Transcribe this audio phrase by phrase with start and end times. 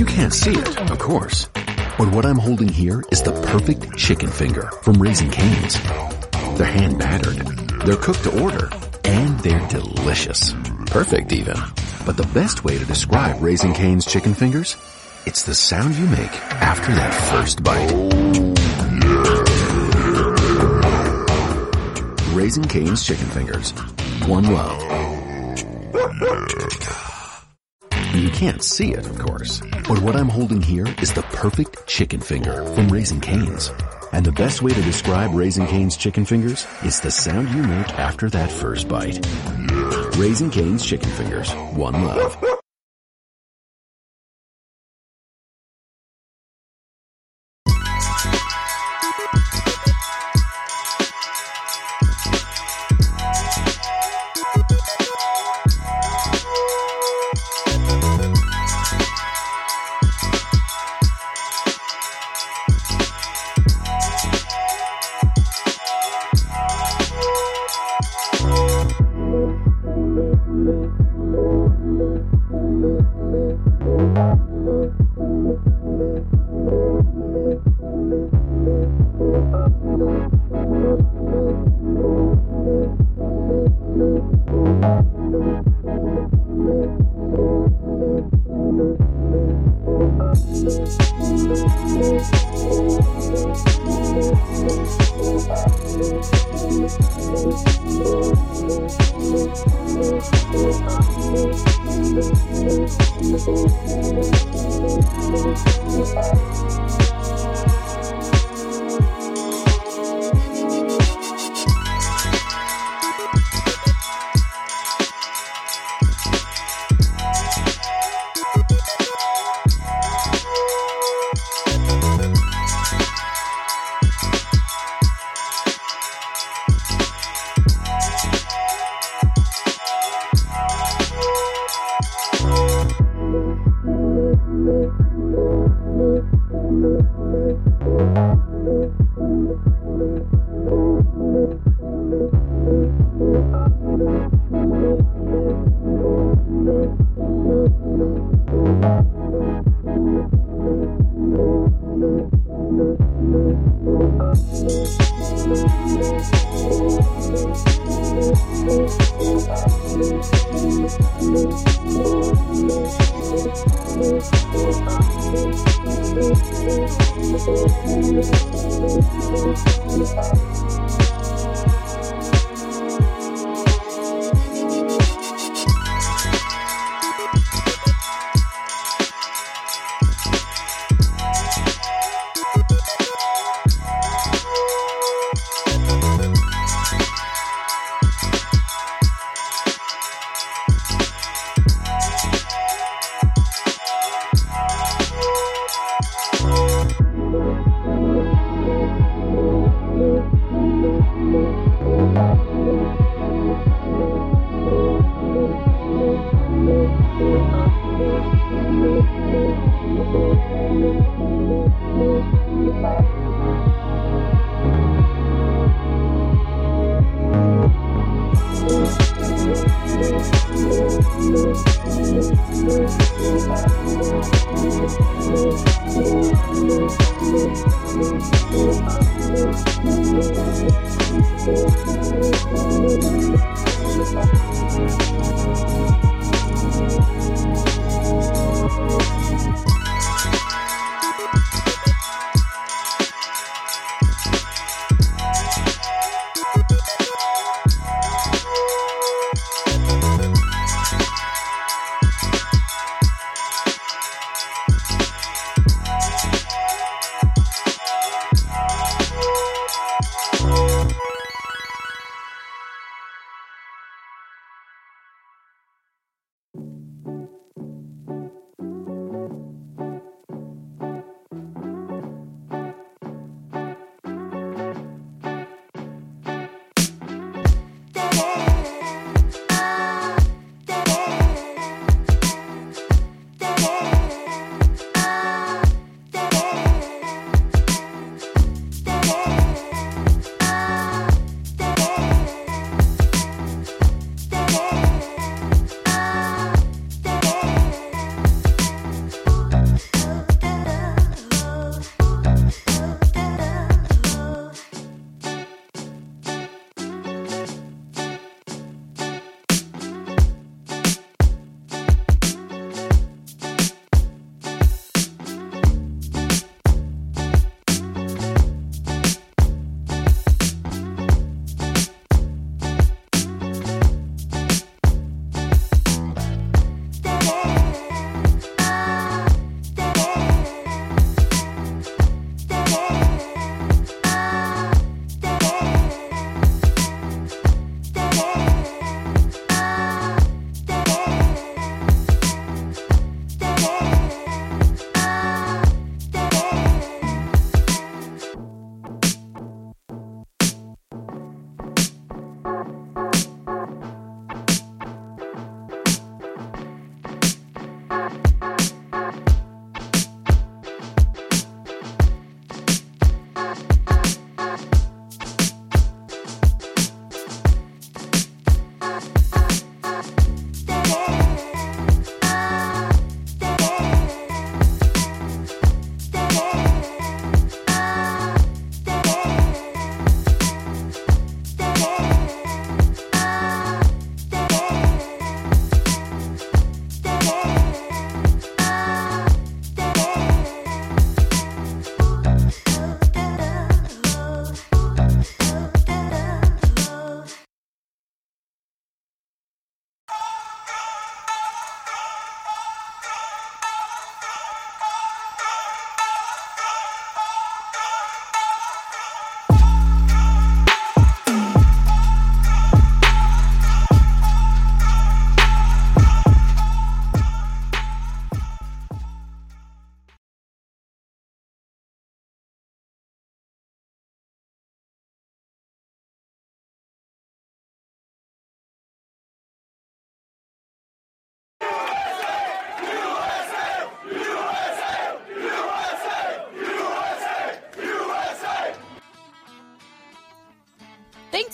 [0.00, 1.44] You can't see it, of course.
[1.98, 5.74] But what I'm holding here is the perfect chicken finger from Raising Cane's.
[6.56, 7.36] They're hand battered,
[7.84, 8.70] they're cooked to order,
[9.04, 10.54] and they're delicious.
[10.86, 11.56] Perfect even.
[12.06, 14.74] But the best way to describe Raising Cane's chicken fingers?
[15.26, 16.32] It's the sound you make
[16.62, 17.92] after that first bite.
[22.34, 23.72] Raising Cane's chicken fingers.
[24.26, 24.80] One love.
[28.14, 29.60] You can't see it, of course.
[29.88, 33.70] But what I'm holding here is the perfect chicken finger from Raising Cane's.
[34.12, 37.88] And the best way to describe Raising Cane's chicken fingers is the sound you make
[37.98, 39.24] after that first bite.
[40.16, 41.52] Raising Cane's chicken fingers.
[41.72, 42.36] One love.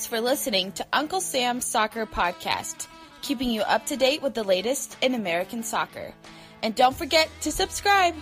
[0.07, 2.87] For listening to Uncle Sam's Soccer Podcast,
[3.23, 6.15] keeping you up to date with the latest in American soccer.
[6.63, 8.15] And don't forget to subscribe.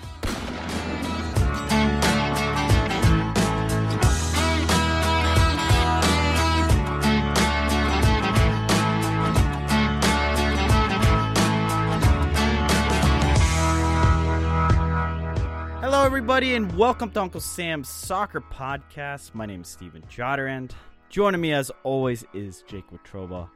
[15.83, 19.35] Hello, everybody, and welcome to Uncle Sam's Soccer Podcast.
[19.35, 20.71] My name is Steven Jodderand.
[21.09, 23.49] Joining me, as always, is Jake Watroba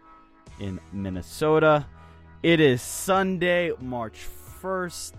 [0.61, 1.87] in Minnesota.
[2.43, 4.27] It is Sunday, March
[4.63, 5.15] 1st.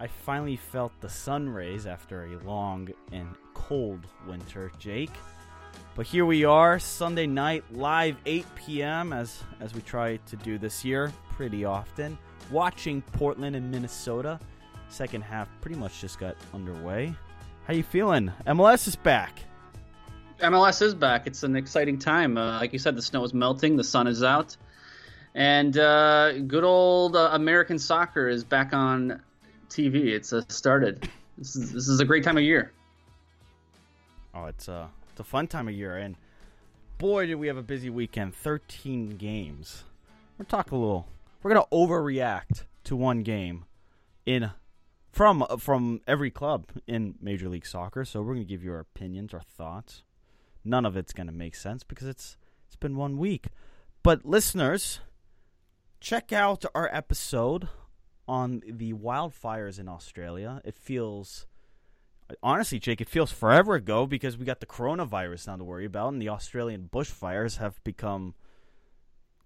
[0.00, 5.12] I finally felt the sun rays after a long and cold winter, Jake.
[5.94, 9.12] But here we are, Sunday night, live 8 p.m.
[9.12, 12.16] as as we try to do this year pretty often.
[12.50, 14.40] Watching Portland and Minnesota.
[14.88, 17.14] Second half pretty much just got underway.
[17.66, 18.32] How you feeling?
[18.46, 19.42] MLS is back.
[20.42, 21.26] MLS is back.
[21.26, 22.36] It's an exciting time.
[22.36, 24.56] Uh, like you said, the snow is melting, the sun is out,
[25.34, 29.22] and uh, good old uh, American soccer is back on
[29.68, 30.06] TV.
[30.06, 31.08] It's uh, started.
[31.38, 32.72] This is this is a great time of year.
[34.34, 36.16] Oh, it's a it's a fun time of year, and
[36.98, 38.34] boy, did we have a busy weekend.
[38.34, 39.84] Thirteen games.
[40.38, 41.06] We're talking a little.
[41.42, 43.64] We're gonna overreact to one game
[44.26, 44.50] in
[45.12, 48.04] from from every club in Major League Soccer.
[48.04, 50.02] So we're gonna give you our opinions, our thoughts.
[50.64, 53.48] None of it's gonna make sense because it's it's been one week.
[54.02, 55.00] But listeners,
[56.00, 57.68] check out our episode
[58.26, 60.60] on the wildfires in Australia.
[60.64, 61.46] It feels
[62.42, 66.12] honestly, Jake, it feels forever ago because we got the coronavirus now to worry about,
[66.12, 68.34] and the Australian bushfires have become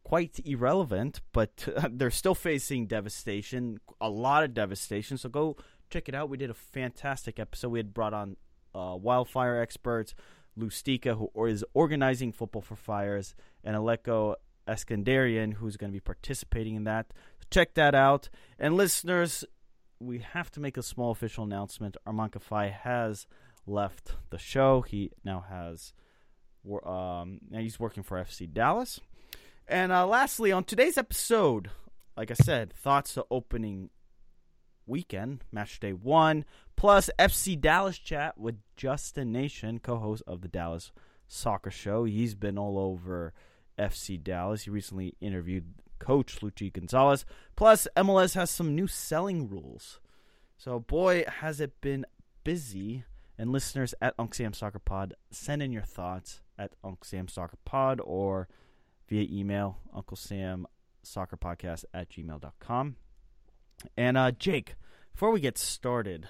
[0.04, 5.18] quite irrelevant, but they're still facing devastation, a lot of devastation.
[5.18, 5.56] So go
[5.90, 6.28] check it out.
[6.28, 7.70] We did a fantastic episode.
[7.70, 8.36] We had brought on
[8.74, 10.14] uh, wildfire experts,
[10.58, 14.36] Lustika, who is organizing Football for Fires, and Alecko
[14.66, 17.12] Eskandarian, who's going to be participating in that.
[17.50, 18.28] Check that out.
[18.58, 19.44] And listeners,
[20.00, 21.96] we have to make a small official announcement.
[22.06, 23.26] Arman Kafai has
[23.66, 24.82] left the show.
[24.82, 25.92] He now has,
[26.84, 29.00] um, he's working for FC Dallas.
[29.68, 31.70] And uh, lastly, on today's episode,
[32.16, 33.90] like I said, thoughts to opening
[34.86, 36.44] weekend, match day one,
[36.76, 40.92] plus FC Dallas chat with Justin Nation, co host of the Dallas
[41.26, 42.04] Soccer Show.
[42.04, 43.32] He's been all over
[43.78, 44.62] FC Dallas.
[44.62, 47.24] He recently interviewed coach Luchi Gonzalez.
[47.56, 50.00] Plus, MLS has some new selling rules.
[50.56, 52.06] So, boy, has it been
[52.44, 53.04] busy.
[53.38, 57.58] And listeners at Unc Sam Soccer Pod, send in your thoughts at Unc Sam Soccer
[57.66, 58.48] Pod or
[59.08, 60.66] via email, Uncle Sam
[61.02, 62.96] Soccer Podcast at gmail.com.
[63.96, 64.74] And uh, Jake,
[65.12, 66.28] before we get started,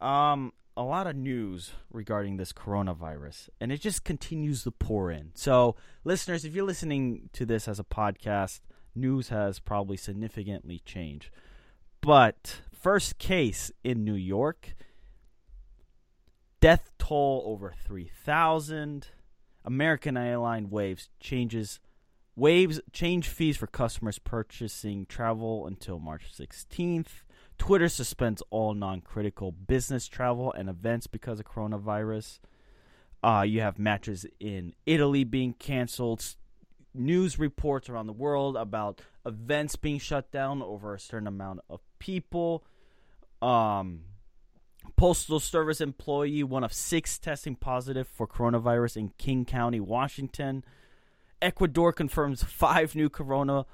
[0.00, 5.30] um, a lot of news regarding this coronavirus, and it just continues to pour in.
[5.34, 8.60] So, listeners, if you're listening to this as a podcast,
[8.94, 11.30] news has probably significantly changed.
[12.00, 14.74] But first case in New York,
[16.60, 19.08] death toll over 3,000.
[19.64, 21.80] American Airline Waives changes
[22.36, 27.24] Waives change fees for customers purchasing travel until March 16th.
[27.58, 32.38] Twitter suspends all non critical business travel and events because of coronavirus.
[33.22, 36.24] Uh, you have matches in Italy being canceled.
[36.94, 41.80] News reports around the world about events being shut down over a certain amount of
[41.98, 42.64] people.
[43.42, 44.04] Um,
[44.96, 50.64] Postal Service employee, one of six testing positive for coronavirus in King County, Washington.
[51.42, 53.66] Ecuador confirms five new corona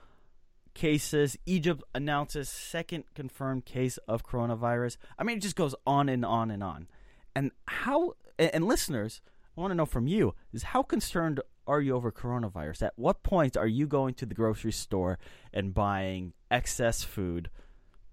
[0.75, 1.37] cases.
[1.47, 4.97] Egypt announces second confirmed case of coronavirus.
[5.19, 6.89] I mean, it just goes on and on and on.
[7.35, 8.15] And how?
[8.39, 9.21] And listeners,
[9.57, 12.83] I want to know from you: is how concerned are you over coronavirus?
[12.83, 15.19] At what point are you going to the grocery store
[15.53, 17.51] and buying excess food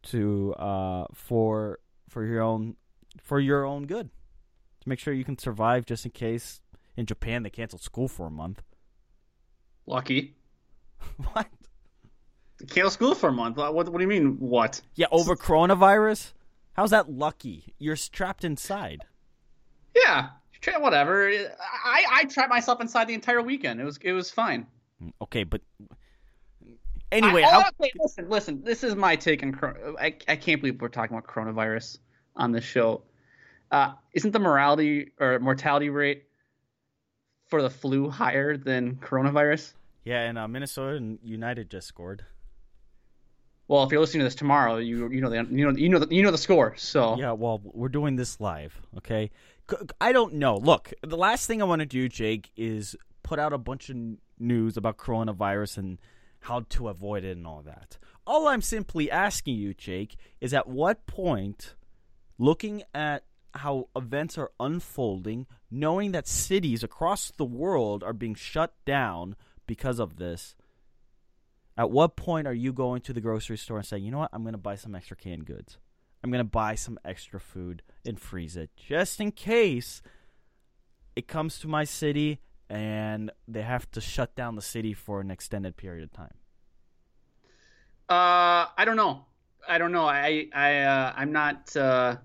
[0.04, 1.80] to uh, for
[2.10, 2.76] for your own
[3.22, 4.10] for your own good
[4.82, 6.62] to make sure you can survive, just in case
[6.98, 8.62] in Japan they canceled school for a month.
[9.86, 10.36] Lucky.
[11.34, 11.48] what?
[12.70, 13.58] Cancel school for a month.
[13.58, 14.38] What, what do you mean?
[14.40, 14.82] What?
[14.96, 16.34] Yeah, over coronavirus.
[16.74, 17.74] How's that lucky?
[17.78, 19.04] You're strapped inside.
[19.96, 20.30] Yeah,
[20.80, 21.30] whatever.
[21.30, 23.80] I I trapped myself inside the entire weekend.
[23.80, 24.66] It was it was fine.
[25.22, 25.62] Okay, but
[27.12, 27.60] anyway, I, how...
[27.80, 28.64] okay, listen, listen.
[28.64, 29.60] This is my take on.
[30.00, 32.00] I I can't believe we're talking about coronavirus
[32.36, 33.04] on this show.
[33.72, 36.26] Uh, isn't the morality or mortality rate
[37.48, 39.74] for the flu higher than coronavirus?
[40.04, 42.26] Yeah, and uh, Minnesota and United just scored.
[43.68, 46.00] Well, if you're listening to this tomorrow, you you know the you know you know
[46.00, 46.76] the, you know the score.
[46.78, 49.32] So yeah, well, we're doing this live, okay?
[50.02, 50.58] I don't know.
[50.58, 53.96] Look, the last thing I want to do, Jake, is put out a bunch of
[54.38, 56.02] news about coronavirus and
[56.42, 57.98] how to avoid it and all that.
[58.28, 61.76] All I'm simply asking you, Jake, is at what point,
[62.38, 63.24] looking at
[63.54, 70.00] how events are unfolding, knowing that cities across the world are being shut down because
[70.00, 70.56] of this,
[71.76, 74.30] at what point are you going to the grocery store and saying, you know what,
[74.32, 75.80] I'm going to buy some extra canned goods?
[76.24, 80.02] I'm going to buy some extra food and freeze it just in case
[81.16, 82.40] it comes to my city
[82.70, 86.34] and they have to shut down the city for an extended period of time.
[88.08, 89.26] Uh, I don't know.
[89.68, 90.06] I don't know.
[90.06, 92.18] I I uh, I'm not uh,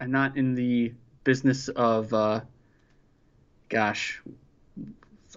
[0.00, 2.40] I'm not in the business of uh,
[3.68, 4.20] gosh,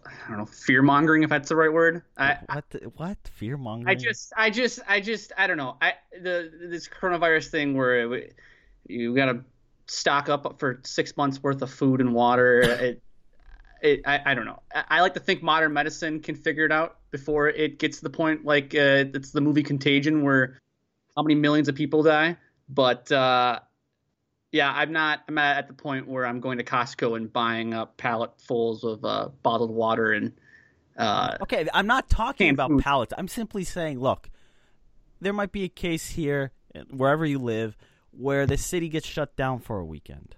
[0.05, 2.03] I don't know, fear mongering if that's the right word.
[2.17, 3.89] I, what the, what fear mongering?
[3.89, 5.77] I just I just I just I don't know.
[5.81, 8.35] I the this coronavirus thing where it,
[8.87, 9.43] you got to
[9.87, 12.61] stock up for six months worth of food and water.
[12.61, 13.01] it,
[13.81, 14.61] it I, I don't know.
[14.73, 18.03] I, I, like to think modern medicine can figure it out before it gets to
[18.03, 20.59] the point like uh, it's the movie Contagion where
[21.15, 22.37] how many millions of people die.
[22.67, 23.59] But uh,
[24.55, 25.21] yeah, I'm not.
[25.27, 29.27] I'm at the point where I'm going to Costco and buying up palletfuls of uh,
[29.43, 30.31] bottled water and.
[30.97, 32.81] Uh, okay, I'm not talking about food.
[32.81, 33.13] pallets.
[33.17, 34.29] I'm simply saying, look,
[35.19, 36.53] there might be a case here
[36.89, 37.75] wherever you live
[38.11, 40.35] where the city gets shut down for a weekend.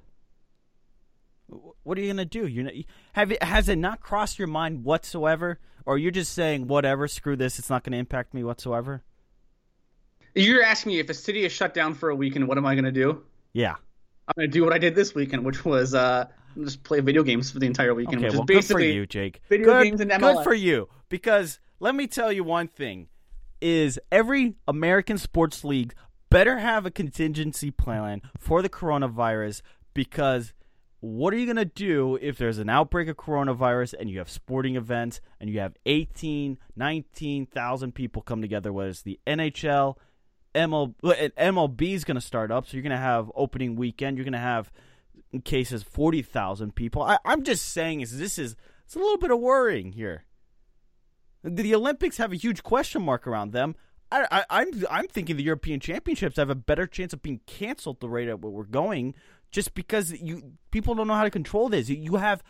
[1.83, 2.47] What are you gonna do?
[2.47, 7.07] You have it, has it not crossed your mind whatsoever, or you're just saying whatever,
[7.07, 9.03] screw this, it's not going to impact me whatsoever?
[10.33, 12.74] You're asking me if a city is shut down for a weekend, what am I
[12.74, 13.24] going to do?
[13.53, 13.75] Yeah,
[14.27, 16.25] I'm to do what I did this weekend, which was uh,
[16.62, 18.17] just play video games for the entire weekend.
[18.17, 19.41] Okay, which well, is basically good for you, Jake.
[19.50, 20.36] Video good, games and MLS.
[20.36, 23.07] Good for you, because let me tell you one thing:
[23.62, 25.93] is every American sports league
[26.29, 29.62] better have a contingency plan for the coronavirus
[29.93, 30.53] because
[31.00, 34.29] what are you going to do if there's an outbreak of coronavirus and you have
[34.29, 39.96] sporting events and you have 18, 19,000 people come together, whether it's the NHL,
[40.57, 40.95] ML,
[41.37, 44.17] MLB is going to start up, so you're going to have opening weekend.
[44.17, 44.71] You're going to have,
[45.43, 47.01] cases, 40,000 people.
[47.01, 50.25] I, I'm just saying is this is it's a little bit of worrying here.
[51.43, 53.75] The Olympics have a huge question mark around them.
[54.11, 57.99] I, I, I'm I'm thinking the European Championships have a better chance of being canceled
[57.99, 59.15] the rate at what we're going,
[59.51, 61.89] just because you people don't know how to control this.
[61.89, 62.43] You have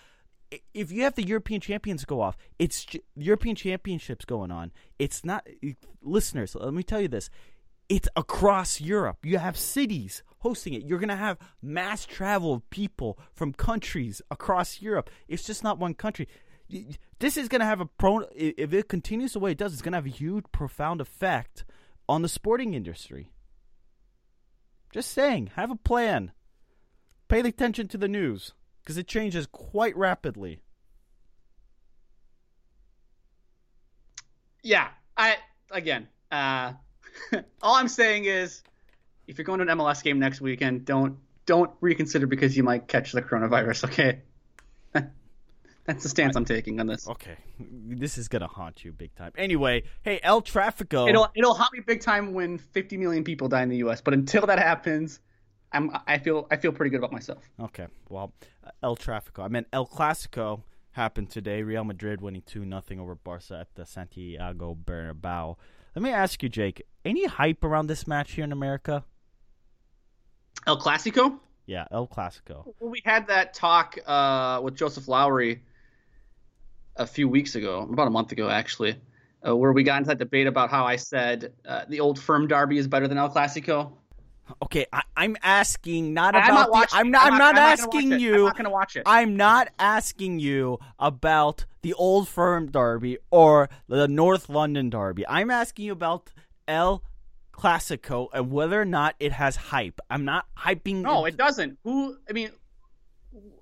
[0.74, 2.86] if you have the European champions go off, it's
[3.16, 4.72] European Championships going on.
[4.98, 5.48] It's not
[6.02, 6.56] listeners.
[6.56, 7.30] Let me tell you this:
[7.90, 9.26] it's across Europe.
[9.26, 10.86] You have cities hosting it.
[10.86, 15.10] You're going to have mass travel of people from countries across Europe.
[15.28, 16.28] It's just not one country
[17.20, 18.26] this is going to have a pro.
[18.36, 21.66] If it continues the way it does, it's going to have a huge, profound effect
[22.10, 23.32] on the sporting industry.
[24.94, 26.32] Just saying, have a plan.
[27.28, 30.62] Pay attention to the news because it changes quite rapidly.
[34.64, 35.38] Yeah, I
[35.72, 36.74] again, uh,
[37.62, 38.64] all I'm saying is,
[39.28, 42.88] if you're going to an MLS game next weekend, don't don't reconsider because you might
[42.88, 43.84] catch the coronavirus.
[43.90, 44.22] Okay.
[45.86, 47.08] That's the stance I, am taking on this.
[47.08, 49.32] Okay, this is gonna haunt you big time.
[49.38, 51.08] Anyway, hey, El Trafico.
[51.08, 54.02] It'll it'll haunt me big time when 50 million people die in the U.S.
[54.02, 55.22] But until that happens,
[55.72, 57.50] I'm I feel I feel pretty good about myself.
[57.58, 58.34] Okay, well,
[58.84, 59.46] El Trafico.
[59.46, 61.64] I meant El Clasico happened today.
[61.64, 65.56] Real Madrid winning two nothing over Barca at the Santiago Bernabeu.
[65.98, 66.84] Let me ask you, Jake.
[67.04, 69.04] Any hype around this match here in America?
[70.68, 71.40] El Clasico.
[71.66, 72.72] Yeah, El Clasico.
[72.80, 75.64] Well, we had that talk uh, with Joseph Lowery
[76.98, 79.02] a few weeks ago, about a month ago actually,
[79.44, 82.48] uh, where we got into that debate about how I said uh, the old firm
[82.48, 83.94] derby is better than El Clasico.
[84.64, 86.96] Okay, I, am asking not about I'm not the.
[86.96, 87.26] I'm not.
[87.26, 88.34] I'm, I'm not, not, asking you.
[88.34, 89.04] I'm not going to watch it.
[89.06, 95.28] I'm not asking you about the old firm derby or the North London derby.
[95.28, 96.32] I'm asking you about
[96.68, 97.04] El
[97.52, 100.00] Clasico and whether or not it has hype.
[100.10, 101.02] I'm not hyping.
[101.02, 101.78] No, it doesn't.
[101.84, 102.18] Who?
[102.30, 102.52] I mean,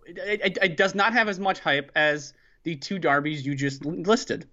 [0.05, 3.85] it, it, it does not have as much hype as the two derbies you just
[3.85, 4.47] listed.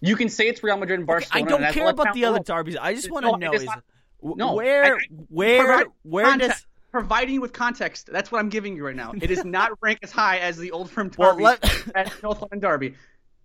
[0.00, 1.44] You can say it's Real Madrid and Barcelona.
[1.44, 2.76] Okay, I don't care about the other derbies.
[2.76, 3.82] I just want to no, know is not,
[4.22, 4.98] no, where I, I,
[5.28, 8.08] where where context, does providing you with context.
[8.10, 9.12] That's what I'm giving you right now.
[9.20, 12.22] It is not ranked as high as the old firm derby well, let...
[12.22, 12.94] North London Derby.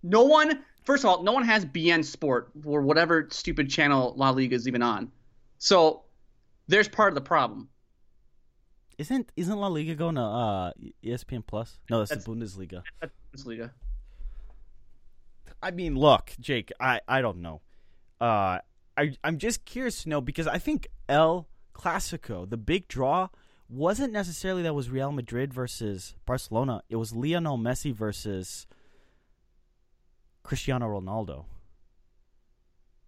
[0.01, 4.32] No one, first of all, no one has beIN Sport or whatever stupid channel La
[4.32, 5.12] Liga is even on.
[5.58, 6.03] So
[6.68, 7.70] there's part of the problem.
[8.98, 10.71] Isn't isn't La Liga going to uh,
[11.04, 11.80] ESPN Plus?
[11.89, 12.84] No, that's, that's the Bundesliga.
[13.02, 13.71] That's Bundesliga.
[15.62, 17.62] I mean, look, Jake, I, I don't know.
[18.19, 18.60] Uh,
[18.97, 23.29] I I'm just curious to know because I think El Clasico, the big draw,
[23.69, 26.84] wasn't necessarily that was Real Madrid versus Barcelona.
[26.89, 28.67] It was Lionel Messi versus
[30.43, 31.45] Cristiano Ronaldo.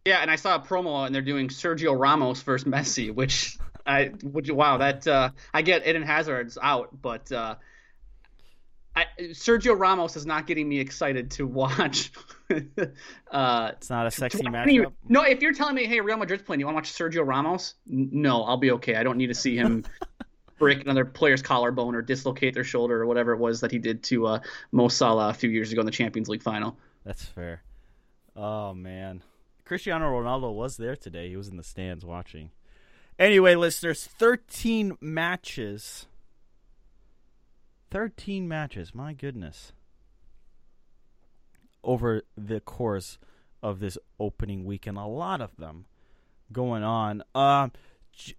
[0.05, 4.11] Yeah, and I saw a promo and they're doing Sergio Ramos versus Messi, which I
[4.23, 7.55] would wow that uh, I get Eden Hazard's out, but uh,
[8.95, 12.11] I, Sergio Ramos is not getting me excited to watch.
[13.31, 14.93] uh, it's not a sexy matchup.
[15.09, 17.73] No, if you're telling me, hey, Real Madrid's playing, you want to watch Sergio Ramos?
[17.85, 18.95] No, I'll be okay.
[18.95, 19.83] I don't need to see him
[20.57, 24.03] break another player's collarbone or dislocate their shoulder or whatever it was that he did
[24.03, 24.39] to uh,
[24.71, 26.77] Mo Salah a few years ago in the Champions League final.
[27.03, 27.61] That's fair.
[28.35, 29.23] Oh man,
[29.65, 31.29] Cristiano Ronaldo was there today.
[31.29, 32.51] He was in the stands watching.
[33.17, 36.05] Anyway, listeners, 13 matches.
[37.95, 38.93] 13 matches.
[38.93, 39.71] My goodness.
[41.81, 43.17] Over the course
[43.63, 45.85] of this opening weekend, a lot of them
[46.51, 47.23] going on.
[47.33, 47.71] Um,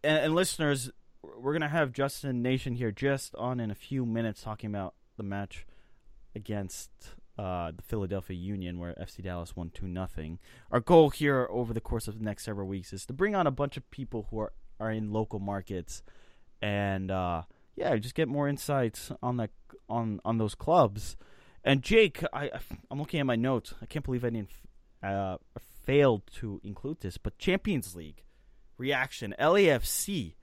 [0.04, 0.90] and, and listeners,
[1.22, 5.22] we're gonna have Justin Nation here just on in a few minutes talking about the
[5.22, 5.66] match
[6.34, 6.90] against
[7.38, 10.38] uh, the Philadelphia Union, where FC Dallas won two nothing.
[10.70, 13.46] Our goal here over the course of the next several weeks is to bring on
[13.46, 16.02] a bunch of people who are, are in local markets,
[16.60, 17.44] and uh,
[17.76, 19.50] yeah, just get more insights on the
[19.88, 21.16] on on those clubs.
[21.62, 22.50] And Jake, I
[22.90, 23.74] I'm looking at my notes.
[23.82, 24.50] I can't believe I didn't
[25.02, 25.36] uh,
[25.84, 28.24] failed to include this, but Champions League
[28.78, 30.34] reaction, LAFC.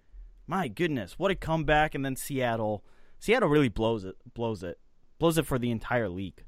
[0.45, 1.95] My goodness, what a comeback!
[1.95, 2.83] And then Seattle.
[3.19, 4.77] Seattle really blows it, blows it,
[5.17, 6.43] blows it for the entire league.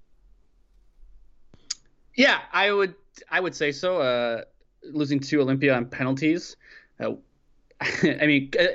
[2.15, 2.95] Yeah, I would
[3.29, 4.01] I would say so.
[4.01, 4.41] Uh,
[4.83, 6.57] losing to Olimpia on penalties.
[6.99, 7.13] Uh,
[7.81, 8.65] I mean, uh,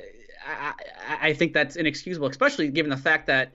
[0.51, 3.53] I, I, think that's inexcusable, especially given the fact that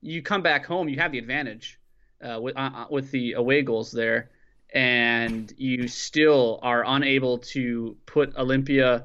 [0.00, 1.78] you come back home, you have the advantage
[2.22, 4.30] uh, with uh, uh, with the away goals there,
[4.72, 9.04] and you still are unable to put Olimpia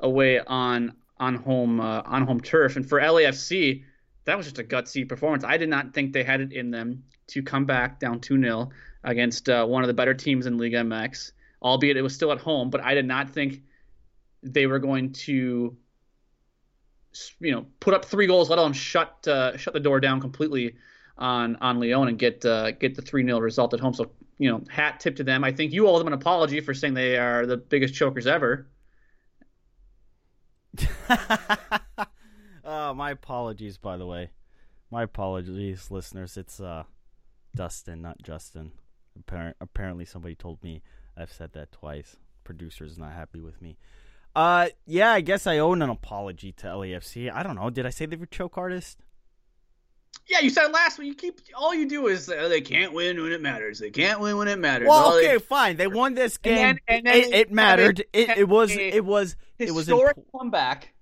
[0.00, 2.76] away on on home on home turf.
[2.76, 3.84] And for LAFC,
[4.26, 5.44] that was just a gutsy performance.
[5.44, 8.70] I did not think they had it in them to come back down 2 0
[9.02, 12.38] against uh, one of the better teams in Liga MX, albeit it was still at
[12.38, 12.70] home.
[12.70, 13.62] But I did not think
[14.42, 15.76] they were going to,
[17.40, 20.76] you know, put up three goals, let alone shut uh, shut the door down completely
[21.18, 23.94] on on Lyon and get uh, get the three 0 result at home.
[23.94, 25.44] So you know, hat tip to them.
[25.44, 28.66] I think you owe them an apology for saying they are the biggest chokers ever.
[31.08, 34.30] uh, my apologies, by the way.
[34.90, 36.36] My apologies, listeners.
[36.36, 36.84] It's uh,
[37.54, 38.72] Dustin, not Justin.
[39.18, 40.82] Apparent, apparently, somebody told me
[41.16, 42.16] I've said that twice.
[42.44, 43.78] Producer's not happy with me.
[44.36, 47.32] Uh, yeah, I guess I owe an apology to LAFC.
[47.32, 47.70] I don't know.
[47.70, 48.98] Did I say they were choke artists?
[50.28, 51.08] Yeah, you said last week.
[51.08, 53.78] You keep all you do is uh, they can't win when it matters.
[53.78, 54.88] They can't win when it matters.
[54.88, 55.38] Well, all okay, they...
[55.38, 55.76] fine.
[55.78, 56.58] They won this game.
[56.58, 58.04] And then, and then it, it, mattered.
[58.12, 58.70] It, it, was.
[58.72, 59.36] It was.
[59.58, 60.92] It was historic imp- comeback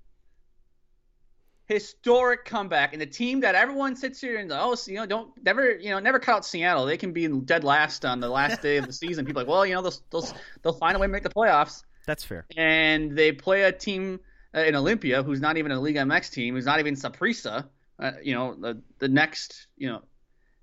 [1.67, 5.77] historic comeback, and the team that everyone sits here and oh, you know, don't never,
[5.79, 6.85] you know, never cut out Seattle.
[6.85, 9.25] They can be dead last on the last day of the season.
[9.25, 11.83] People like, well, you know, they'll they'll, they'll find a way to make the playoffs.
[12.07, 12.47] That's fair.
[12.57, 14.21] And they play a team
[14.55, 17.67] uh, in Olimpia who's not even a Liga MX team, who's not even Saprissa.
[17.99, 20.03] Uh, you know, the the next you know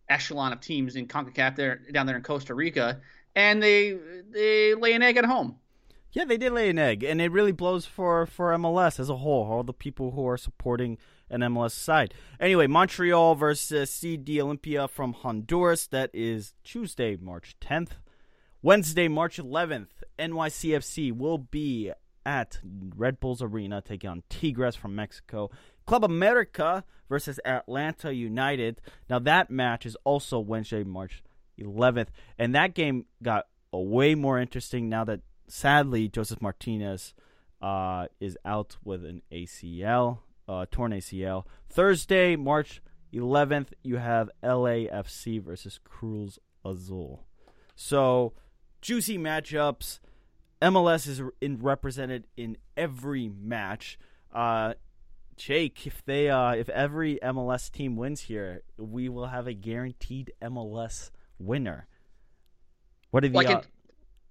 [0.09, 2.99] echelon of teams in Concacaf there down there in Costa Rica,
[3.35, 3.97] and they
[4.31, 5.57] they lay an egg at home.
[6.13, 9.15] Yeah, they did lay an egg, and it really blows for, for MLS as a
[9.15, 10.97] whole, all the people who are supporting
[11.29, 12.13] an MLS side.
[12.37, 15.87] Anyway, Montreal versus CD Olimpia from Honduras.
[15.87, 17.91] That is Tuesday, March 10th.
[18.63, 19.87] Wednesday, March 11th,
[20.19, 21.91] NYCFC will be
[22.25, 22.59] at
[22.95, 25.49] Red Bulls Arena taking on Tigres from Mexico.
[25.87, 28.79] Club America versus Atlanta United.
[29.09, 31.23] Now, that match is also Wednesday, March
[31.59, 37.13] 11th, and that game got way more interesting now that sadly, Josef Martinez
[37.61, 41.45] uh, is out with an ACL, uh, torn ACL.
[41.69, 42.81] Thursday, March
[43.13, 47.25] 11th, you have LAFC versus Cruz Azul.
[47.75, 48.33] So,
[48.81, 49.99] juicy matchups.
[50.61, 53.97] MLS is in, represented in every match.
[54.33, 54.73] Uh,
[55.35, 60.31] Jake, if they uh, if every MLS team wins here, we will have a guaranteed
[60.41, 61.87] MLS winner.
[63.09, 63.63] What the well,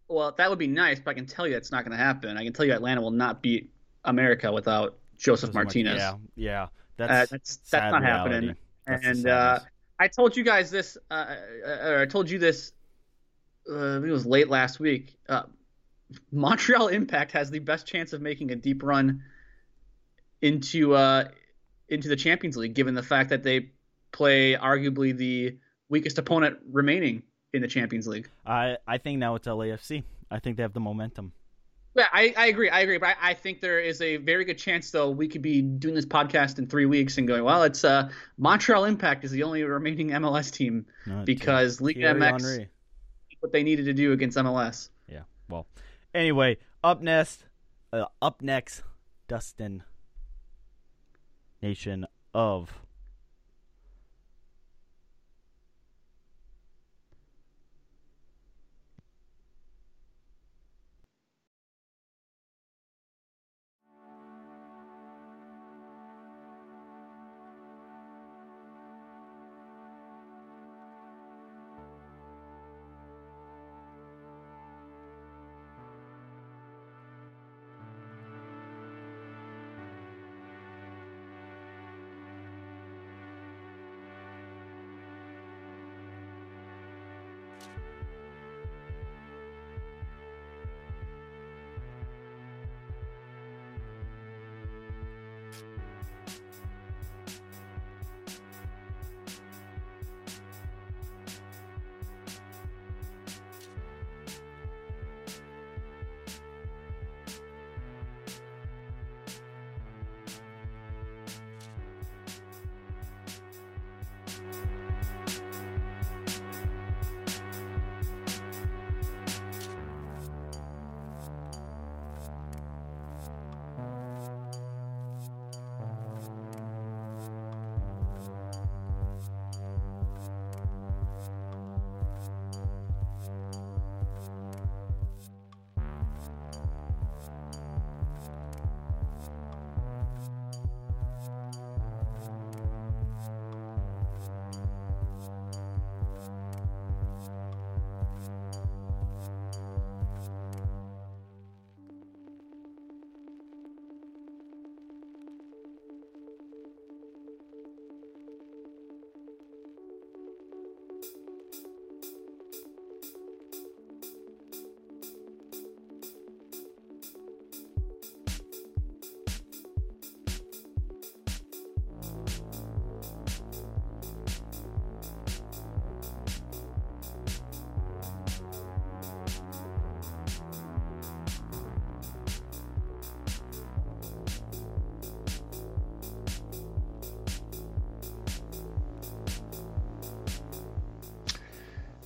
[0.08, 2.36] well, that would be nice, but I can tell you that's not going to happen.
[2.36, 3.70] I can tell you Atlanta will not beat
[4.04, 5.98] America without Josef Martinez.
[5.98, 8.34] Yeah, yeah, that's uh, that's, that's not reality.
[8.34, 8.56] happening.
[8.86, 9.58] That's and uh,
[9.98, 12.72] I told you guys this, uh, uh, or I told you this.
[13.70, 15.16] Uh, it was late last week.
[15.28, 15.42] Uh,
[16.32, 19.22] Montreal Impact has the best chance of making a deep run
[20.42, 20.94] into
[21.88, 23.70] into the Champions League, given the fact that they
[24.12, 28.28] play arguably the weakest opponent remaining in the Champions League.
[28.46, 30.02] I I think now it's LAFC.
[30.30, 31.32] I think they have the momentum.
[31.94, 32.70] Yeah, I, I agree.
[32.70, 32.98] I agree.
[32.98, 35.96] But I, I, think there is a very good chance, though, we could be doing
[35.96, 39.64] this podcast in three weeks and going, well, it's uh, Montreal Impact is the only
[39.64, 40.86] remaining MLS team
[41.24, 42.68] because Liga MX,
[43.40, 44.90] what they needed to do against MLS.
[45.08, 45.22] Yeah.
[45.48, 45.66] Well,
[46.14, 47.44] anyway, up next,
[47.92, 48.82] uh, up next,
[49.28, 49.82] Dustin
[51.62, 52.70] Nation of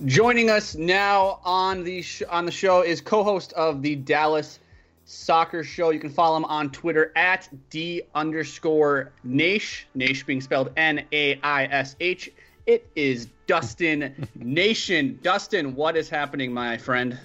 [0.05, 4.59] Joining us now on the sh- on the show is co-host of the Dallas
[5.05, 5.89] Soccer Show.
[5.89, 9.85] You can follow him on Twitter at d underscore Naish.
[9.97, 12.31] Naish being spelled N A I S H.
[12.67, 15.17] It is Dustin Nation.
[15.23, 17.17] Dustin, what is happening, my friend?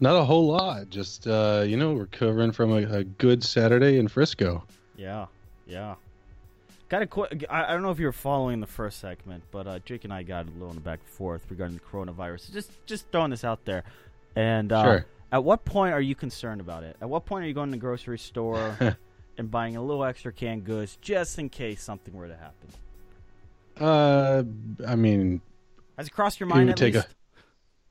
[0.00, 0.88] Not a whole lot.
[0.88, 4.64] Just uh, you know, recovering from a, a good Saturday in Frisco.
[4.96, 5.26] Yeah,
[5.66, 5.96] yeah.
[6.92, 9.66] Got a qu- I I don't know if you were following the first segment, but
[9.66, 12.52] uh, Jake and I got a little in the back and forth regarding the coronavirus.
[12.52, 13.84] Just just throwing this out there.
[14.36, 15.06] And uh, Sure.
[15.32, 16.96] at what point are you concerned about it?
[17.00, 18.76] At what point are you going to the grocery store
[19.38, 22.68] and buying a little extra canned goods just in case something were to happen?
[23.80, 24.42] Uh,
[24.86, 25.40] I mean,
[25.96, 27.06] Has it crossed your mind at take a-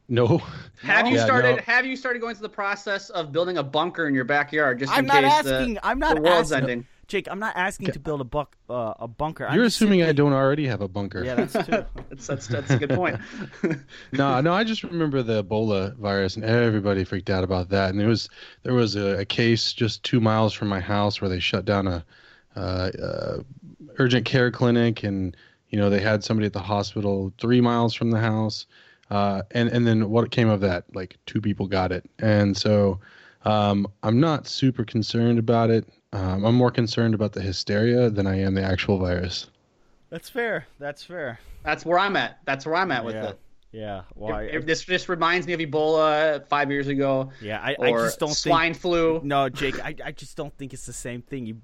[0.09, 0.43] no.
[0.83, 1.55] Have you Yeah, started?
[1.55, 1.61] no.
[1.63, 4.91] Have you started going through the process of building a bunker in your backyard just
[4.91, 5.73] I'm in case asking.
[5.75, 6.69] the, I'm not the world's asking.
[6.69, 6.87] ending?
[7.11, 9.45] Jake, I'm not asking to build a buck, uh, a bunker.
[9.45, 11.25] I'm You're just assuming I don't already have a bunker.
[11.25, 11.85] Yeah, that's true.
[12.09, 13.19] That's that's, that's a good point.
[14.13, 14.53] no, no.
[14.53, 17.89] I just remember the Ebola virus, and everybody freaked out about that.
[17.89, 18.29] And there was
[18.63, 21.87] there was a, a case just two miles from my house where they shut down
[21.87, 22.05] a
[22.55, 23.37] uh, uh,
[23.97, 25.35] urgent care clinic, and
[25.69, 28.65] you know they had somebody at the hospital three miles from the house.
[29.09, 30.85] Uh, and and then what came of that?
[30.95, 32.99] Like two people got it, and so
[33.43, 35.85] um, I'm not super concerned about it.
[36.13, 39.49] Um, I'm more concerned about the hysteria than I am the actual virus.
[40.09, 40.67] That's fair.
[40.77, 41.39] That's fair.
[41.63, 42.39] That's where I'm at.
[42.45, 43.29] That's where I'm at with yeah.
[43.29, 43.39] it.
[43.71, 44.01] Yeah.
[44.15, 47.61] Well, If- if this just reminds me of Ebola five years ago, yeah.
[47.61, 48.81] I, I just don't swine think.
[48.81, 49.21] flu.
[49.23, 49.79] No, Jake.
[49.79, 51.45] I, I just don't think it's the same thing.
[51.45, 51.57] You,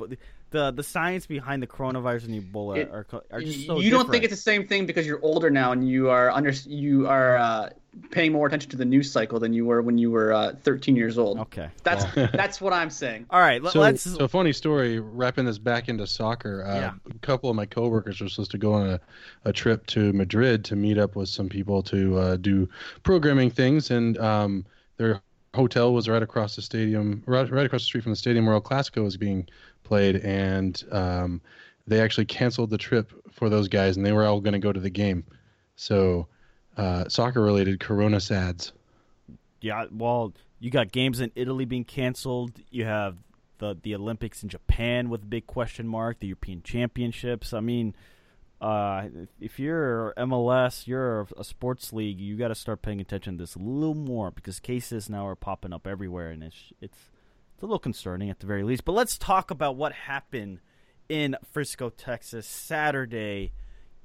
[0.52, 3.90] the the science behind the coronavirus and Ebola It- are, co- are just so you
[3.92, 7.08] don't think it's the same thing because you're older now and you are under you
[7.08, 7.70] are uh,
[8.12, 10.96] paying more attention to the news cycle than you were when you were uh, 13
[10.96, 11.40] years old.
[11.40, 11.68] okay.
[11.84, 13.26] That's that's what I'm saying.
[13.30, 13.62] All right.
[13.62, 15.00] Let, So, us so funny story.
[15.00, 16.92] Wrapping this back into soccer, uh, Yeah.
[17.10, 19.00] a couple of my coworkers were supposed to go on a,
[19.46, 22.70] a trip to Madrid to meet up with some people to uh, do
[23.04, 24.66] programming things, and um,
[24.98, 25.22] their
[25.58, 28.56] hotel was right across the stadium, right, right across the street from the stadium where
[28.56, 29.50] El Clasico was being
[29.84, 31.42] played, and um,
[31.86, 34.72] they actually canceled the trip for those guys, and they were all going to go
[34.72, 35.26] to the game.
[35.76, 36.28] So,
[36.78, 38.72] uh, soccer-related Corona sads.
[39.60, 39.86] Yeah.
[39.92, 42.52] Well, you got games in Italy being canceled.
[42.70, 43.18] You have
[43.58, 46.20] the the Olympics in Japan with a big question mark.
[46.20, 47.54] The European Championships.
[47.54, 47.96] I mean,
[48.60, 49.08] Uh,
[49.40, 53.56] if you're MLS, you're a sports league, you got to start paying attention to this
[53.56, 56.98] a little more because cases now are popping up everywhere, and it's it's
[57.54, 58.84] it's a little concerning at the very least.
[58.84, 60.60] But let's talk about what happened
[61.08, 63.54] in Frisco, Texas, Saturday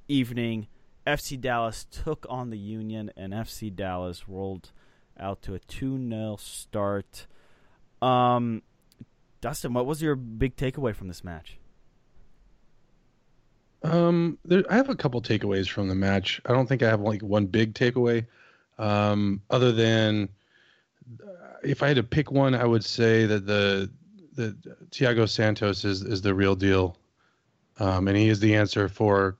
[0.09, 0.69] evening.
[1.07, 4.71] FC Dallas took on the Union, and FC Dallas rolled
[5.19, 7.27] out to a 2 0 start.
[8.01, 8.63] Um,
[9.41, 11.59] Dustin, what was your big takeaway from this match?
[13.85, 16.41] Um, there, I have a couple takeaways from the match.
[16.47, 18.27] I don't think I have like one big takeaway,
[18.79, 20.29] um, other than
[21.23, 23.91] uh, if I had to pick one, I would say that the
[24.35, 24.57] the
[24.91, 26.97] Thiago Santos is is the real deal,
[27.79, 29.37] um, and he is the answer for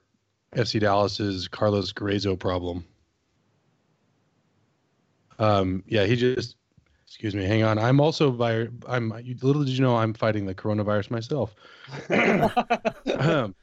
[0.55, 2.85] FC Dallas's Carlos Gruezo problem.
[5.39, 6.57] Um, yeah, he just
[7.07, 7.45] excuse me.
[7.45, 9.09] Hang on, I'm also by I'm
[9.41, 11.55] little did you know I'm fighting the coronavirus myself.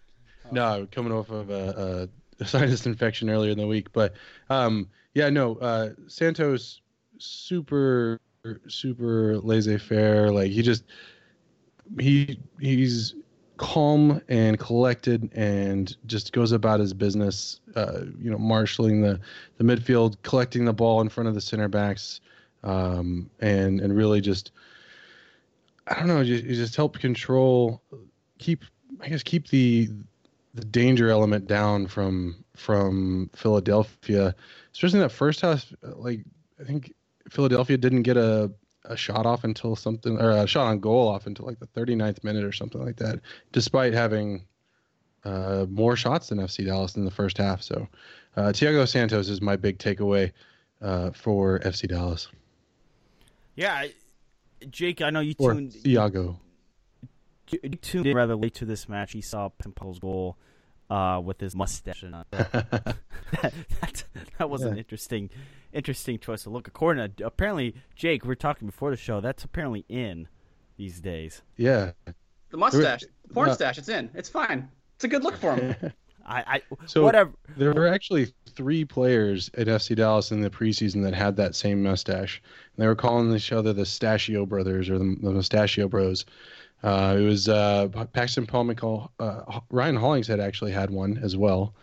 [0.53, 2.09] no, coming off of a,
[2.41, 4.15] a, sinus infection earlier in the week, but
[4.49, 6.81] um, yeah, no, uh, Santos
[7.19, 8.19] super
[8.69, 10.31] super laissez-faire.
[10.31, 10.85] Like he just
[11.99, 13.15] he he's
[13.57, 17.61] calm and collected and just goes about his business.
[17.77, 19.21] Uh, you know, marshaling the
[19.59, 22.21] the midfield, collecting the ball in front of the center backs,
[22.65, 24.53] um, and and really just
[25.87, 27.83] I don't know, just help control,
[28.39, 28.65] keep
[29.01, 29.91] I guess keep the
[30.55, 34.35] the danger element down from from Philadelphia,
[34.73, 35.73] especially in that first half.
[35.83, 36.21] Like
[36.61, 36.93] I think
[37.29, 38.51] Philadelphia didn't get a
[38.85, 42.25] a shot off until something or a shot on goal off until like the 39th
[42.25, 43.21] minute or something like that,
[43.53, 44.45] despite having
[45.25, 47.63] uh, more shots than FC Dallas in the first half.
[47.63, 47.87] So
[48.37, 50.33] uh, Thiago Santos is my big takeaway
[50.81, 52.29] uh, for FC Dallas.
[53.55, 53.87] Yeah,
[54.71, 55.73] Jake, I know you or tuned.
[55.73, 56.37] Thiago.
[57.53, 59.13] You tuned in rather late to this match.
[59.13, 60.37] He saw Pomykal's goal
[60.91, 62.03] uh, with his mustache.
[62.03, 62.53] And, uh, that,
[63.81, 64.05] that,
[64.39, 64.69] that was yeah.
[64.69, 65.31] an interesting
[65.73, 66.69] interesting choice to look.
[66.69, 69.21] According to apparently Jake, we are talking before the show.
[69.21, 70.29] That's apparently in
[70.77, 71.43] these days.
[71.57, 71.93] Yeah,
[72.51, 73.79] the mustache, the porn stash.
[73.79, 74.11] It's in.
[74.15, 74.69] It's fine.
[74.97, 75.75] It's a good look for him.
[76.27, 77.33] I, I so whatever.
[77.57, 81.83] There were actually three players at FC Dallas in the preseason that had that same
[81.83, 82.43] mustache.
[82.77, 86.25] And they were calling each other the Stachio Brothers or the, the Mustachio Bros.
[86.83, 89.11] Uh, it was uh, Paxton Pomykal.
[89.19, 91.75] Uh, Ryan Hollingshead actually had one as well.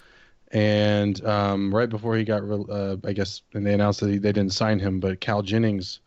[0.52, 4.32] And um, right before he got, uh, I guess, and they announced that he, they
[4.32, 6.00] didn't sign him, but Cal Jennings,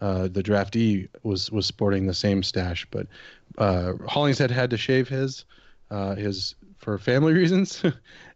[0.00, 2.86] uh, the draftee, was was sporting the same stash.
[2.90, 3.08] But
[3.58, 5.44] uh, Hollingshead had to shave his,
[5.90, 7.82] uh, his for family reasons,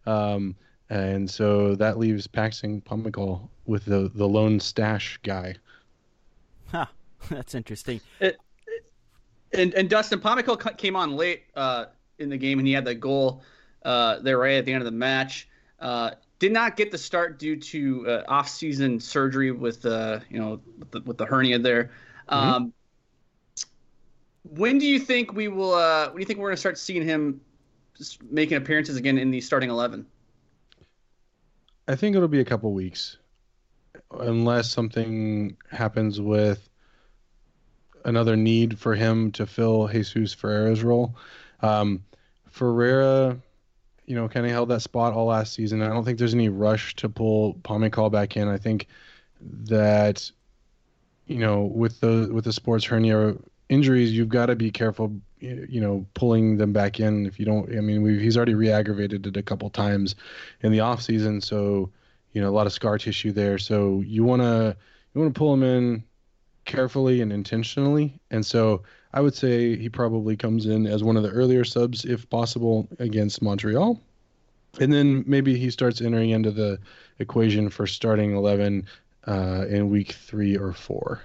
[0.07, 0.57] um,
[0.91, 5.55] and so that leaves Paxton Pomykal with the the lone stash guy.
[6.67, 6.87] Huh,
[7.31, 8.01] that's interesting.
[8.19, 8.39] It,
[9.55, 11.87] and and Dustin Pomykal came on late uh,
[12.19, 13.43] in the game, and he had the goal
[13.85, 15.49] uh, there right at the end of the match.
[15.81, 20.61] Uh, did not get the start due to uh, off-season surgery with uh, you know
[20.79, 21.91] with the, with the hernia there.
[22.29, 22.35] Mm-hmm.
[22.35, 22.73] Um,
[24.43, 25.75] when do you think we will?
[25.75, 27.41] Uh, when do you think we're going to start seeing him
[28.31, 30.07] making appearances again in the starting eleven?
[31.87, 33.19] I think it'll be a couple weeks,
[34.11, 36.69] unless something happens with
[38.05, 41.17] another need for him to fill Jesus Ferreira's role.
[41.61, 42.05] Um,
[42.51, 43.39] Ferreira
[44.07, 45.83] you know, kind of held that spot all last season.
[45.83, 48.49] I don't think there's any rush to pull Pomykal back in.
[48.49, 48.87] I think
[49.41, 50.31] that,
[51.27, 53.37] you know, with the with the sports hernia
[53.69, 57.27] injuries, you've got to be careful, you know, pulling them back in.
[57.27, 60.15] If you don't, I mean, he's already re-aggravated it a couple times
[60.61, 61.91] in the off season, so
[62.33, 63.59] you know, a lot of scar tissue there.
[63.59, 64.77] So you wanna
[65.15, 66.05] you wanna pull him in
[66.65, 71.23] carefully and intentionally, and so I would say he probably comes in as one of
[71.23, 74.01] the earlier subs, if possible, against Montreal.
[74.81, 76.81] And then maybe he starts entering into the
[77.21, 78.87] equation for starting 11
[79.27, 81.23] uh, in week three or four.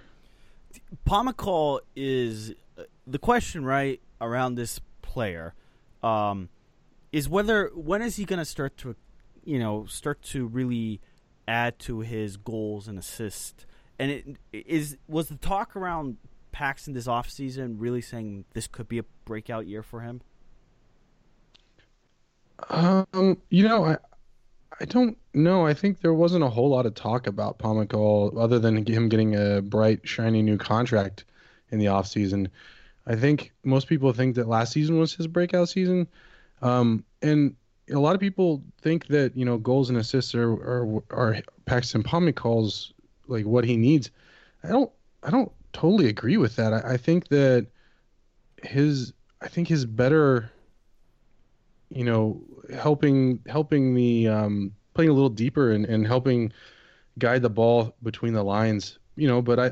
[1.07, 5.55] Pomykal is uh, the question, right, around this player
[6.03, 6.49] um,
[7.11, 8.95] is whether when is he going to start to,
[9.43, 11.01] you know, start to really
[11.47, 13.65] add to his goals and assists.
[13.99, 16.17] And it is was the talk around
[16.51, 20.21] Paxton this offseason really saying this could be a breakout year for him?
[22.69, 23.97] Um, you know, I
[24.81, 25.65] I don't know.
[25.65, 29.35] I think there wasn't a whole lot of talk about Pomykal other than him getting
[29.35, 31.25] a bright, shiny new contract
[31.69, 32.47] in the offseason.
[33.05, 36.07] I think most people think that last season was his breakout season.
[36.61, 37.55] Um, and
[37.91, 42.03] a lot of people think that, you know, goals and assists are, are, are Paxton
[42.03, 42.93] Pomykal's
[43.29, 44.11] like what he needs.
[44.63, 44.91] I don't
[45.23, 46.73] I don't totally agree with that.
[46.73, 47.67] I, I think that
[48.63, 50.51] his I think his better
[51.89, 52.41] you know,
[52.73, 56.53] helping helping the um, playing a little deeper and, and helping
[57.17, 58.99] guide the ball between the lines.
[59.15, 59.71] You know, but I,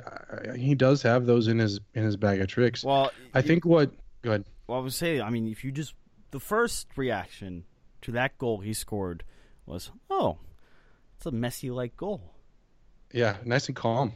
[0.53, 2.83] I he does have those in his in his bag of tricks.
[2.83, 4.45] Well, I think what go ahead.
[4.67, 5.93] Well, I would say, I mean, if you just
[6.31, 7.63] the first reaction
[8.01, 9.23] to that goal he scored
[9.65, 10.39] was, oh,
[11.15, 12.33] it's a messy like goal.
[13.11, 14.13] Yeah, nice and calm.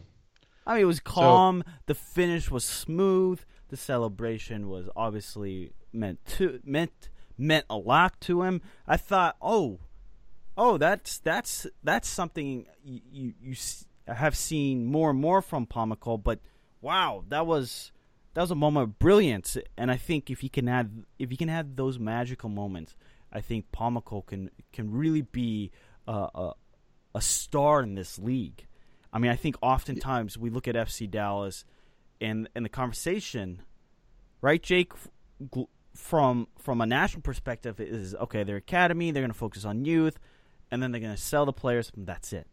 [0.65, 1.63] I mean, it was calm.
[1.65, 3.41] So, the finish was smooth.
[3.69, 8.61] The celebration was obviously meant to meant meant a lot to him.
[8.87, 9.79] I thought, oh,
[10.57, 13.55] oh, that's that's that's something you you, you
[14.07, 16.23] have seen more and more from Pomykal.
[16.23, 16.39] But
[16.81, 17.91] wow, that was
[18.33, 19.57] that was a moment of brilliance.
[19.77, 22.95] And I think if you can add if you can have those magical moments,
[23.31, 25.71] I think Pomykal can can really be
[26.07, 26.53] a, a,
[27.15, 28.67] a star in this league.
[29.13, 31.65] I mean, I think oftentimes we look at FC Dallas
[32.19, 33.61] and and the conversation,
[34.41, 34.93] right, Jake,
[35.95, 38.43] from from a national perspective is okay.
[38.43, 40.19] Their academy, they're going to focus on youth,
[40.69, 41.91] and then they're going to sell the players.
[41.95, 42.47] And that's it.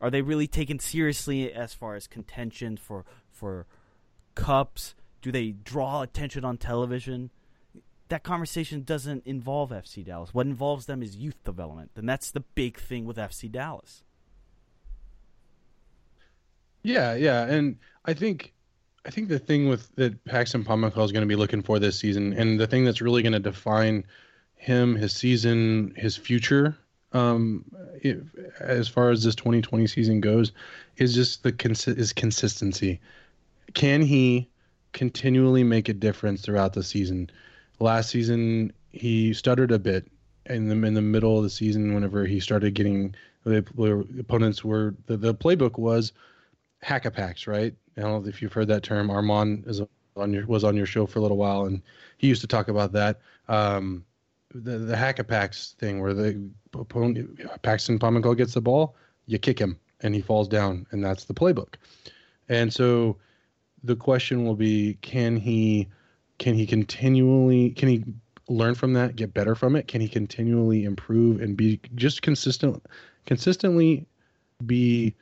[0.00, 3.66] Are they really taken seriously as far as contention for for
[4.34, 4.94] cups?
[5.22, 7.30] Do they draw attention on television?
[8.08, 10.34] That conversation doesn't involve FC Dallas.
[10.34, 14.02] What involves them is youth development, and that's the big thing with FC Dallas.
[16.82, 18.52] Yeah, yeah, and I think
[19.04, 21.98] I think the thing with that Paxton Pomykal is going to be looking for this
[21.98, 24.04] season, and the thing that's really going to define
[24.56, 26.76] him, his season, his future,
[27.12, 27.64] um,
[28.00, 28.18] if,
[28.60, 30.52] as far as this 2020 season goes,
[30.96, 33.00] is just the cons- is consistency.
[33.74, 34.48] Can he
[34.92, 37.30] continually make a difference throughout the season?
[37.80, 40.10] Last season, he stuttered a bit
[40.46, 41.94] in the in the middle of the season.
[41.94, 43.14] Whenever he started getting
[43.44, 46.12] the, the opponents were the, the playbook was
[46.82, 47.74] hack-a-packs, right?
[47.96, 49.10] I don't know if you've heard that term.
[49.10, 49.80] Armand is
[50.16, 51.82] on your was on your show for a little while, and
[52.18, 53.20] he used to talk about that.
[53.48, 54.04] Um,
[54.54, 59.78] the the hack-a-packs thing, where the opponent Paxton Pomykal gets the ball, you kick him,
[60.00, 61.74] and he falls down, and that's the playbook.
[62.48, 63.16] And so,
[63.84, 65.88] the question will be: Can he
[66.38, 68.04] can he continually can he
[68.48, 69.88] learn from that, get better from it?
[69.88, 72.84] Can he continually improve and be just consistent,
[73.26, 74.06] consistently
[74.66, 75.14] be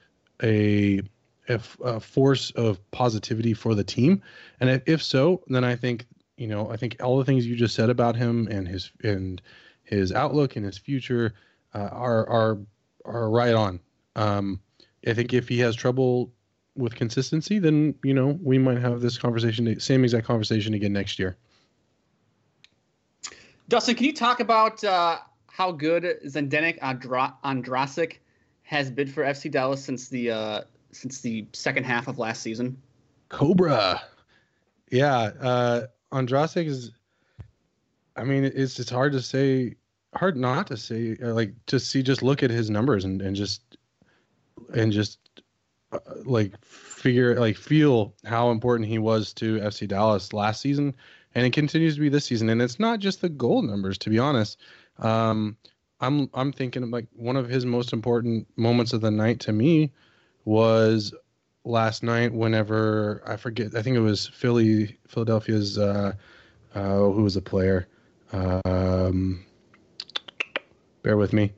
[0.42, 1.02] a
[1.49, 4.22] a, a force of positivity for the team?
[4.61, 7.57] And if, if so, then I think you know I think all the things you
[7.57, 9.41] just said about him and his and
[9.82, 11.34] his outlook and his future
[11.74, 12.59] uh, are are
[13.05, 13.80] are right on.
[14.16, 14.61] Um,
[15.07, 16.32] I think if he has trouble
[16.76, 20.93] with consistency, then you know we might have this conversation, the same exact conversation again
[20.93, 21.36] next year.
[23.68, 27.36] Dustin, can you talk about uh, how good Zdeněk Andra-
[28.62, 30.61] has been for FC Dallas since the uh,
[30.93, 32.76] since the second half of last season?
[33.28, 34.03] Cobra.
[34.91, 36.91] Yeah, uh, Ondrášek is.
[38.16, 39.76] I mean, it's it's hard to say,
[40.14, 41.16] hard not to say.
[41.22, 43.62] Uh, like to see, just look at his numbers and and just
[44.74, 45.18] and just
[45.93, 50.95] uh, like figure like feel how important he was to FC Dallas last season,
[51.34, 52.51] and it continues to be this season.
[52.51, 54.59] And it's not just the goal numbers, to be honest.
[54.99, 55.57] Um,
[56.01, 59.93] I'm I'm thinking like one of his most important moments of the night to me
[60.51, 61.14] was
[61.64, 66.12] last night whenever I forget I think it was Philly Philadelphia's uh,
[66.74, 67.86] uh, who was a player?
[68.32, 69.44] Um,
[71.03, 71.53] bear with me.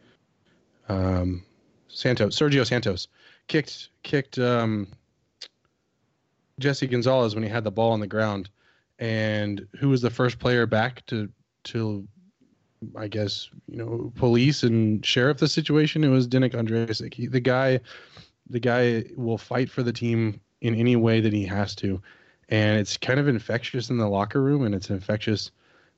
[0.91, 1.43] Um,
[1.89, 3.09] Santos Sergio Santos
[3.49, 4.89] kicked kicked um,
[6.59, 8.51] Jesse Gonzalez when he had the ball on the ground.
[8.99, 11.31] And who was the first player back to
[11.65, 12.07] to
[12.95, 16.05] I guess you know police and sheriff the situation?
[16.05, 17.81] It was Zdeněk Ondrášek the guy
[18.53, 22.01] the guy will fight for the team in any way that he has to.
[22.51, 25.51] And it's kind of infectious in the locker room and it's infectious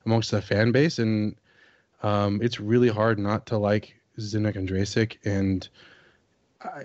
[0.05, 0.97] amongst the fan base.
[0.97, 1.35] And
[2.01, 5.17] um, it's really hard not to like Zdeněk Ondrášek.
[5.25, 5.67] And
[6.61, 6.83] I,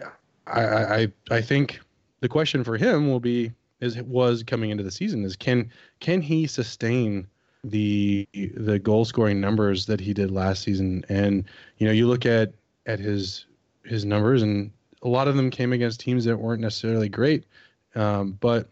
[0.49, 1.81] I, I, I think
[2.19, 6.21] the question for him will be, is was coming into the season is can can
[6.21, 7.27] he sustain
[7.65, 11.45] the the goal scoring numbers that he did last season and
[11.79, 12.53] you know you look at
[12.85, 13.47] at his
[13.85, 14.71] his numbers and
[15.03, 17.45] a lot of them came against teams that weren't necessarily great,
[17.95, 18.69] um, but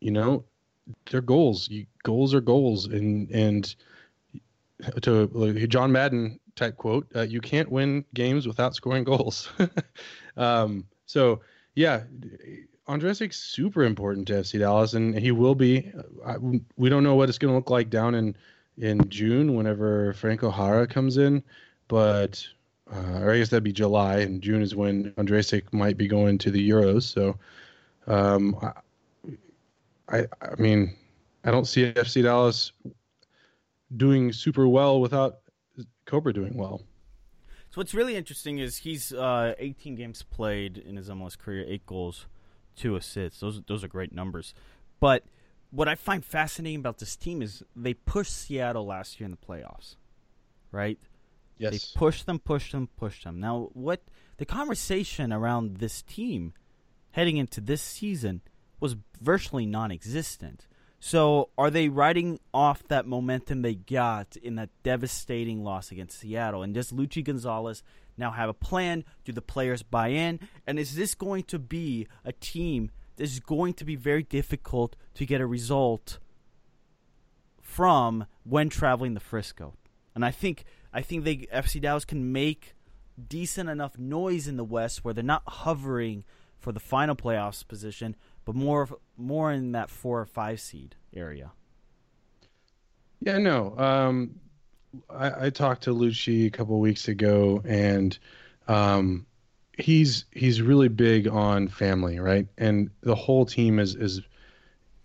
[0.00, 0.44] you know,
[1.10, 1.68] they're goals.
[1.68, 3.74] You, goals are goals, and and
[5.02, 9.50] to like, John Madden type quote, uh, you can't win games without scoring goals.
[10.36, 11.40] um, so
[11.74, 12.02] yeah,
[12.88, 15.92] Ondrášek's super important to FC Dallas, and he will be.
[16.26, 16.36] I,
[16.76, 18.36] we don't know what it's going to look like down in
[18.78, 21.42] in June whenever Franco Jara comes in,
[21.88, 22.46] but
[22.92, 26.38] uh, or I guess that'd be July, and June is when Ondrášek might be going
[26.38, 27.02] to the Euros.
[27.04, 27.36] So,
[28.06, 28.56] um,
[30.08, 30.94] I, I, I mean,
[31.44, 32.72] I don't see FC Dallas
[33.96, 35.38] doing super well without
[36.06, 36.82] Cobra doing well.
[37.70, 41.86] So what's really interesting is he's uh, 18 games played in his MLS career, eight
[41.86, 42.26] goals,
[42.74, 43.40] two assists.
[43.40, 44.54] Those those are great numbers.
[44.98, 45.22] But
[45.70, 49.36] what I find fascinating about this team is they pushed Seattle last year in the
[49.36, 49.94] playoffs,
[50.72, 50.98] right?
[51.60, 51.72] Yes.
[51.72, 53.38] They pushed them, pushed them, pushed them.
[53.38, 54.00] Now, what
[54.38, 56.54] the conversation around this team
[57.10, 58.40] heading into this season
[58.80, 60.66] was virtually non-existent.
[61.00, 66.62] So, are they riding off that momentum they got in that devastating loss against Seattle?
[66.62, 67.82] And does Luchi Gonzalez
[68.16, 69.04] now have a plan?
[69.26, 70.40] Do the players buy in?
[70.66, 74.96] And is this going to be a team that is going to be very difficult
[75.14, 76.18] to get a result
[77.60, 79.74] from when traveling to Frisco?
[80.14, 82.74] And I think I think they FC Dallas can make
[83.28, 86.24] decent enough noise in the West where they're not hovering
[86.58, 91.52] for the final playoffs position, but more more in that four or five seed area.
[93.20, 93.76] Yeah, no.
[93.78, 94.40] Um,
[95.10, 98.18] I, I, talked to Luchi a couple weeks ago, and
[98.66, 99.26] um,
[99.78, 102.46] he's he's really big on family, right?
[102.58, 104.20] And the whole team is is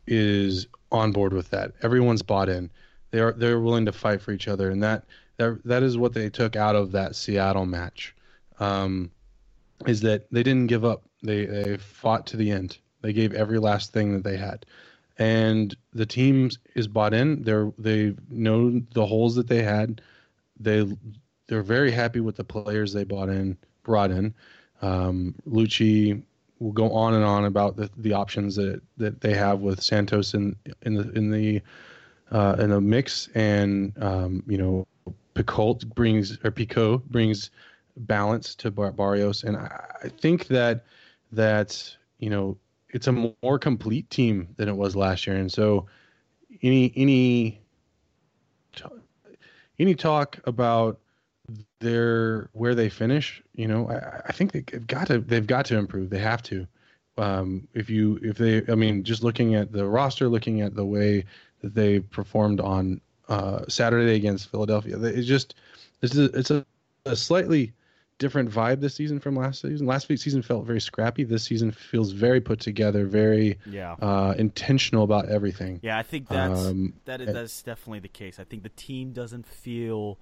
[0.07, 1.73] is on board with that.
[1.81, 2.71] Everyone's bought in.
[3.11, 5.05] They are they're willing to fight for each other, and that
[5.37, 8.15] that that is what they took out of that Seattle match.
[8.59, 9.11] Um,
[9.85, 11.03] is that they didn't give up.
[11.23, 12.77] They they fought to the end.
[13.01, 14.65] They gave every last thing that they had,
[15.17, 17.43] and the team is bought in.
[17.43, 20.01] They're they know the holes that they had.
[20.59, 20.87] They
[21.47, 24.33] they're very happy with the players they bought in brought in.
[24.81, 26.23] Um, Luchi
[26.59, 30.33] will go on and on about the, the options that, that they have with Santos
[30.33, 31.61] in in the in the
[32.31, 34.87] uh, in the mix, and um, you know,
[35.35, 37.51] Picoult brings or Pico brings
[37.97, 40.85] balance to Bar- Barrios, and I, I think that
[41.31, 42.57] that you know
[42.89, 45.85] it's a more complete team than it was last year, and so
[46.61, 47.61] any any
[49.77, 50.99] any talk about
[51.79, 55.77] their where they finish, you know, I, I think they've got to they've got to
[55.77, 56.09] improve.
[56.09, 56.67] They have to.
[57.17, 60.85] Um, if you if they, I mean, just looking at the roster, looking at the
[60.85, 61.25] way
[61.61, 65.55] that they performed on uh, Saturday against Philadelphia, it's just
[66.01, 66.65] it's a, it's a,
[67.05, 67.73] a slightly
[68.17, 69.85] different vibe this season from last season.
[69.85, 71.23] Last week's season felt very scrappy.
[71.23, 73.93] This season feels very put together, very yeah.
[74.01, 75.79] uh, intentional about everything.
[75.83, 78.39] Yeah, I think that's um, that is that's definitely the case.
[78.39, 80.17] I think the team doesn't feel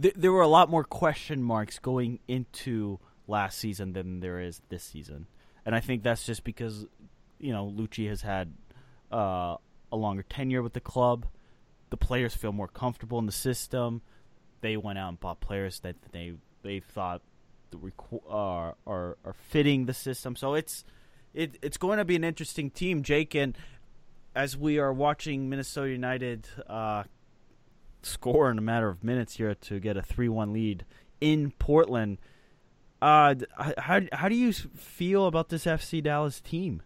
[0.00, 4.62] th- there were a lot more question marks going into last season than there is
[4.68, 5.26] this season,
[5.66, 6.86] and I think that's just because
[7.38, 8.54] you know Luchi has had
[9.10, 9.56] uh,
[9.90, 11.26] a longer tenure with the club.
[11.92, 14.00] The players feel more comfortable in the system.
[14.62, 16.32] They went out and bought players that they
[16.62, 17.20] they thought
[18.30, 20.34] are are are fitting the system.
[20.34, 20.86] So it's
[21.34, 23.34] it it's going to be an interesting team, Jake.
[23.34, 23.58] And
[24.34, 27.02] as we are watching Minnesota United uh,
[28.02, 30.86] score in a matter of minutes here to get a three one lead
[31.20, 32.16] in Portland,
[33.02, 33.34] uh,
[33.76, 36.80] how how do you feel about this FC Dallas team?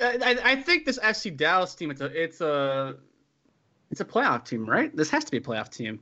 [0.00, 2.96] I, I think this FC Dallas team it's a it's a
[3.90, 4.94] it's a playoff team, right?
[4.96, 6.00] This has to be a playoff team.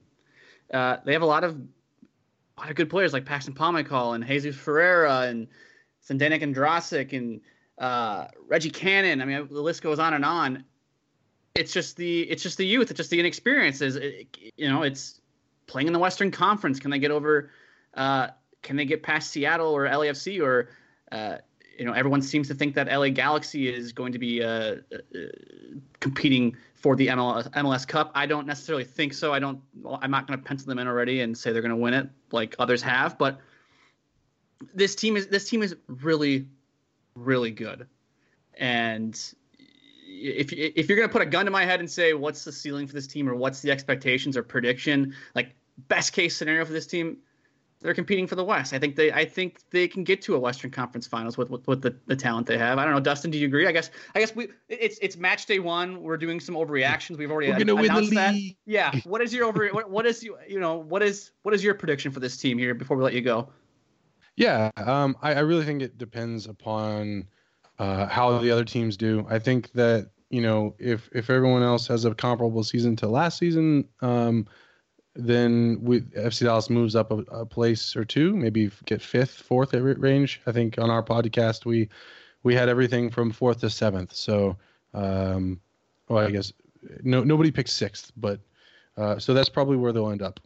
[0.73, 4.27] Uh, they have a lot of a lot of good players like Paxton Pomykal and
[4.27, 5.49] Jesus Ferreira and
[6.07, 7.41] Zdenek Ondrasek and
[7.79, 9.21] uh, Reggie Cannon.
[9.21, 10.65] I mean, the list goes on and on.
[11.55, 12.91] It's just the it's just the youth.
[12.91, 13.97] It's just the inexperiences.
[13.97, 15.21] It, you know, it's
[15.67, 16.79] playing in the Western Conference.
[16.79, 17.51] Can they get over?
[17.95, 18.29] Uh,
[18.63, 20.69] can they get past Seattle or LAFC or
[21.11, 21.39] uh,
[21.81, 24.49] you know everyone seems to think that LA Galaxy is going to be uh,
[24.93, 24.99] uh,
[25.99, 28.13] competing for the MLS, MLS Cup.
[28.15, 29.33] I don't necessarily think so.
[29.33, 29.59] I don't.
[30.03, 32.11] I'm not going to pencil them in already and say they're going to win it
[32.33, 33.17] like others have.
[33.17, 33.41] But
[34.75, 36.47] this team is this team is really,
[37.15, 37.87] really good.
[38.59, 39.19] And
[40.07, 42.53] if if you're going to put a gun to my head and say what's the
[42.53, 45.55] ceiling for this team or what's the expectations or prediction, like
[45.89, 47.17] best case scenario for this team,
[47.81, 48.75] they're competing for the West.
[48.75, 51.67] I think they I think they can get to a Western Conference Finals with with,
[51.67, 52.79] with the, the talent they have.
[52.79, 53.31] I don't know, Dustin.
[53.31, 53.67] Do you agree?
[53.67, 56.03] I guess I guess we it's it's match day one.
[56.03, 57.17] We're doing some overreactions.
[57.17, 58.35] We've already announced that.
[58.67, 58.93] Yeah.
[59.05, 59.69] What is your over?
[59.69, 62.59] what, what is you you know what is what is your prediction for this team
[62.59, 63.49] here before we let you go?
[64.37, 67.27] Yeah, um, I, I really think it depends upon
[67.79, 69.27] uh, how the other teams do.
[69.29, 73.39] I think that you know if if everyone else has a comparable season to last
[73.39, 73.89] season.
[74.03, 74.47] Um,
[75.27, 79.75] then we, FC Dallas moves up a, a, place or two, maybe get fifth, fourth
[79.75, 80.41] range.
[80.47, 81.89] I think on our podcast we
[82.43, 84.15] we had everything from fourth to seventh.
[84.15, 84.57] So,
[84.95, 85.61] um,
[86.09, 86.53] well, I guess
[87.03, 88.41] no nobody picked sixth, but
[88.97, 90.41] uh, so that's probably where they'll end up.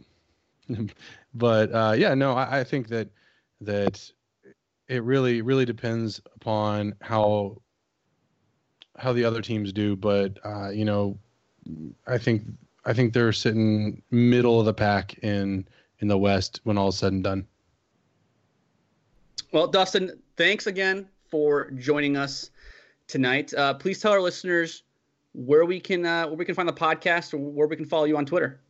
[1.35, 3.09] but uh, yeah, no, I, I think that
[3.61, 4.11] that
[4.89, 7.61] it really really depends upon how
[8.97, 9.97] how the other teams do.
[9.97, 11.18] But uh, you know,
[12.07, 12.45] I think
[12.87, 15.66] I think they're sitting middle of the pack in
[16.01, 17.47] in the West when all is said and done.
[19.53, 22.51] Well, Dustin, thanks again for joining us
[23.07, 23.55] tonight.
[23.55, 24.82] Uh, please tell our listeners
[25.32, 28.05] where we can uh, where we can find the podcast or where we can follow
[28.05, 28.61] you on Twitter.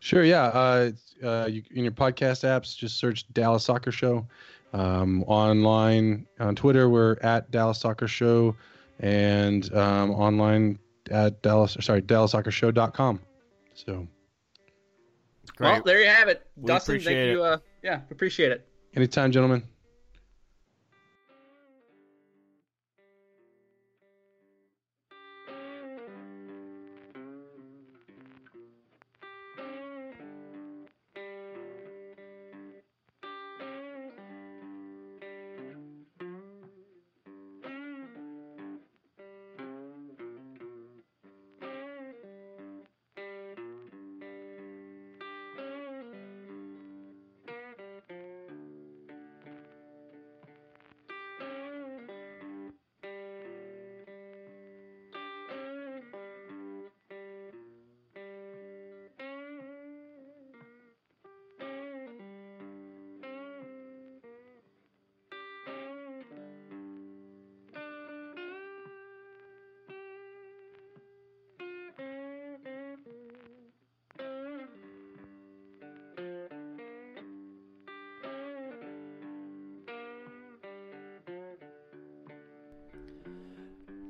[0.00, 0.44] Sure, yeah.
[0.44, 0.90] Uh,
[1.24, 4.26] uh, you, in your podcast apps, just search Dallas Soccer Show.
[4.72, 8.54] Um, online on Twitter, we're at Dallas Soccer Show,
[9.00, 10.78] and um, online
[11.10, 11.76] at Dallas.
[11.80, 13.20] Sorry, DallasSoccerShow.com.
[13.86, 14.08] So,
[15.56, 15.70] Great.
[15.70, 17.00] well, there you have it, we Dustin.
[17.00, 17.30] Thank it.
[17.30, 17.42] you.
[17.44, 18.66] Uh, yeah, appreciate it.
[18.94, 19.62] Anytime, gentlemen.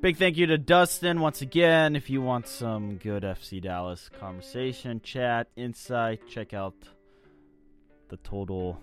[0.08, 1.94] Big thank you to Dustin once again.
[1.94, 6.72] If you want some good FC Dallas conversation, chat, insight, check out
[8.08, 8.80] the total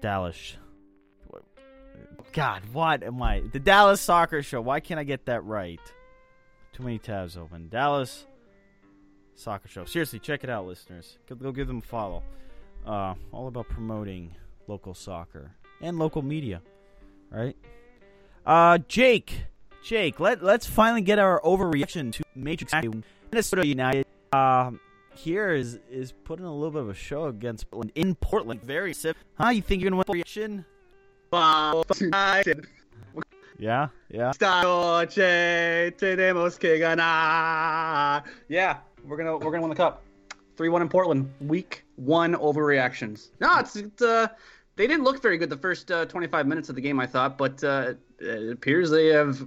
[0.00, 0.56] Dallas.
[2.32, 3.44] God, what am I?
[3.52, 4.62] The Dallas Soccer Show.
[4.62, 5.78] Why can't I get that right?
[6.72, 7.68] Too many tabs open.
[7.68, 8.26] Dallas
[9.36, 9.84] Soccer Show.
[9.84, 11.18] Seriously, check it out, listeners.
[11.28, 12.24] Go, give them a follow.
[12.84, 14.34] Uh, all about promoting
[14.66, 16.60] local soccer and local media,
[17.30, 17.56] right?
[18.46, 19.44] Uh, Jake,
[19.82, 22.72] Jake, let let's finally get our overreaction to Matrix
[23.30, 24.06] Minnesota United.
[24.32, 24.72] Uh,
[25.14, 28.62] here is is putting a little bit of a show against Portland in Portland.
[28.62, 29.16] Very sick.
[29.34, 29.50] Huh?
[29.50, 30.64] You think you're gonna win reaction?
[33.58, 34.32] Yeah, yeah.
[35.92, 38.24] Tenemos que ganar.
[38.48, 40.02] Yeah, we're gonna we're gonna win the cup.
[40.56, 41.30] Three one in Portland.
[41.40, 43.28] Week one overreactions.
[43.38, 44.28] No, it's, it's uh
[44.76, 47.36] they didn't look very good the first uh, 25 minutes of the game, I thought,
[47.36, 49.46] but uh, it appears they have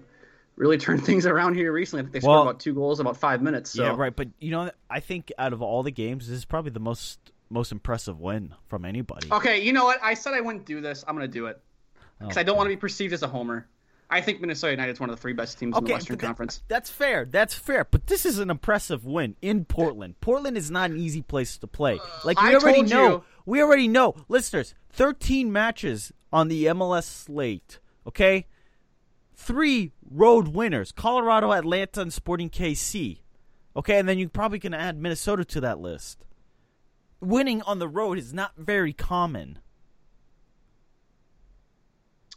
[0.56, 2.02] really turned things around here recently.
[2.02, 3.72] I think they scored Well- about two goals in about five minutes.
[3.72, 3.84] So.
[3.84, 4.16] Yeah, right.
[4.16, 7.20] But you know, I think out of all the games, this is probably the most
[7.50, 9.28] most impressive win from anybody.
[9.32, 10.00] Okay, you know what?
[10.02, 11.04] I said I wouldn't do this.
[11.08, 11.62] I'm gonna do it
[12.20, 13.68] because Oh, I don't want to be perceived as a homer.
[14.14, 16.26] I think Minnesota United is one of the three best teams in the Western that-
[16.26, 16.62] Conference.
[16.68, 17.26] That's fair.
[17.26, 17.86] That's fair.
[17.90, 20.20] But this is an impressive win in Portland.
[20.22, 22.00] Portland is not an easy place to play.
[22.24, 23.10] Like we I already know.
[23.10, 23.24] you.
[23.46, 24.14] We already know.
[24.30, 28.46] Listeners, 13 matches on the MLS slate, okay?
[29.36, 30.92] 3 road winners.
[30.92, 33.20] Colorado, Atlanta, and Sporting KC.
[33.76, 36.24] Okay, and then you probably can add Minnesota to that list.
[37.20, 39.58] Winning on the road is not very common.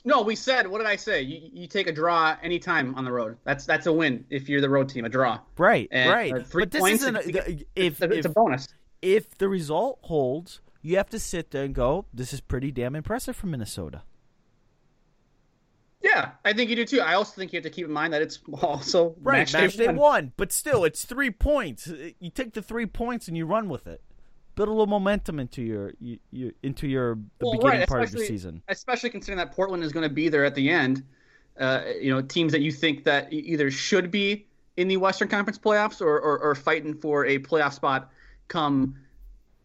[0.07, 0.69] No, we said.
[0.69, 1.21] What did I say?
[1.21, 3.37] You, you take a draw anytime on the road.
[3.45, 5.05] That's that's a win if you're the road team.
[5.05, 5.41] A draw.
[5.59, 6.33] Right, And, right.
[6.33, 8.69] uh, three but this points, isn't if if, It's a, if, it's a bonus.
[9.03, 12.95] if the result holds, you have to sit there and go, "This is pretty damn
[12.95, 14.03] impressive for Minnesota."
[16.03, 17.01] Yeah, I think you do too.
[17.01, 19.77] I also think you have to keep in mind that it's also Right, match, match,
[19.77, 19.97] day one.
[19.97, 21.89] one, but still, it's three points.
[22.21, 24.03] You take the three points and you run with it.
[24.57, 28.03] Build a little momentum into your, you, you, into your the Well, beginning right, part
[28.05, 28.63] of the season.
[28.69, 31.05] especially considering that Portland is going to be there at the end.
[31.61, 34.47] Uh, you know, teams that you think that either should be
[34.77, 38.11] in the Western Conference playoffs or, or, or fighting for a playoff spot
[38.49, 38.97] come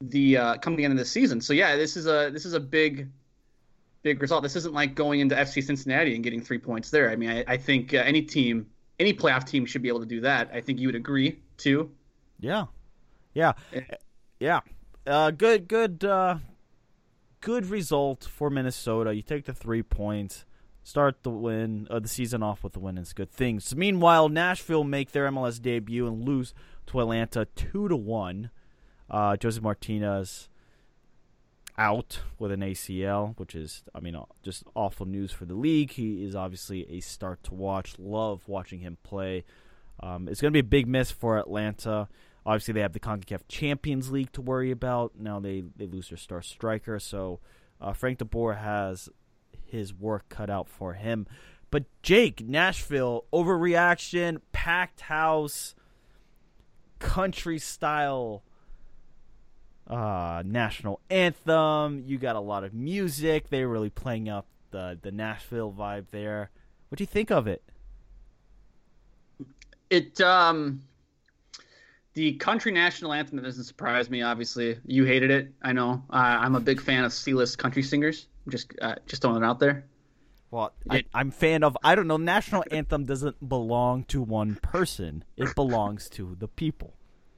[0.02, 1.42] the uh, come the end of the season.
[1.42, 3.10] So yeah, this is a this is a big
[4.04, 4.42] big result.
[4.44, 7.10] This isn't like going into FC Cincinnati and getting three points there.
[7.12, 8.66] I mean, I, I think uh, any team,
[9.00, 10.50] any playoff team should be able to do that.
[10.54, 11.92] I think you would agree too.
[12.39, 12.66] Yeah,
[13.34, 13.82] yeah, Eh.
[14.39, 14.62] yeah.
[15.06, 16.38] Uh, good, good, uh,
[17.39, 19.14] good result for Minnesota.
[19.16, 20.45] You take the three points,
[20.84, 22.97] start the win, uh, the season off with the win.
[22.99, 23.76] It's good things.
[23.76, 26.54] Meanwhile, Nashville make their MLS debut and lose
[26.88, 28.52] to Atlanta two to one.
[29.10, 30.49] Uh, Josef Martinez
[31.78, 35.91] out with an ACL, which is, I mean, uh, just awful news for the league.
[35.91, 37.95] He is obviously a start to watch.
[37.97, 39.45] Love watching him play.
[39.99, 42.08] Um, it's going to be a big miss for Atlanta.
[42.46, 45.14] Obviously, they have the CONCACAF Champions League to worry about.
[45.20, 47.39] Now they, they lose their star striker, so
[47.80, 49.10] uh, Frank DeBoer has
[49.64, 51.28] his work cut out for him.
[51.70, 55.76] But Jake, Nashville, overreaction, packed house.
[57.00, 58.44] country style
[59.88, 62.04] uh, national anthem.
[62.06, 63.50] You got a lot of music.
[63.50, 66.52] They're really playing up the the Nashville vibe there.
[66.89, 67.64] What do you think of it?
[69.89, 70.84] It um
[72.14, 74.22] the country national anthem doesn't surprise me.
[74.22, 75.53] Obviously, you hated it.
[75.62, 76.03] I know.
[76.09, 78.28] Uh, I'm a big fan of C-list country singers.
[78.49, 79.86] Just uh, just throwing it out there.
[80.49, 81.78] Well, I, I'm fan of.
[81.84, 82.18] I don't know.
[82.18, 85.24] National anthem doesn't belong to one person.
[85.38, 86.93] It belongs to the people.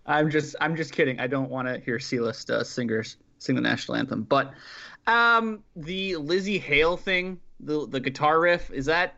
[0.05, 1.19] I'm just I'm just kidding.
[1.19, 4.24] I don't want to hear C-list uh, singers sing the national anthem.
[4.24, 4.53] But
[5.05, 9.15] um, the Lzzy Hale thing, the the guitar riff, is that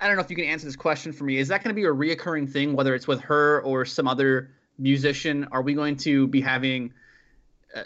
[0.00, 1.38] I don't know if you can answer this question for me.
[1.38, 4.52] Is that going to be a reoccurring thing, whether it's with her or some other
[4.78, 5.48] musician?
[5.52, 6.92] Are we going to be having
[7.74, 7.82] uh,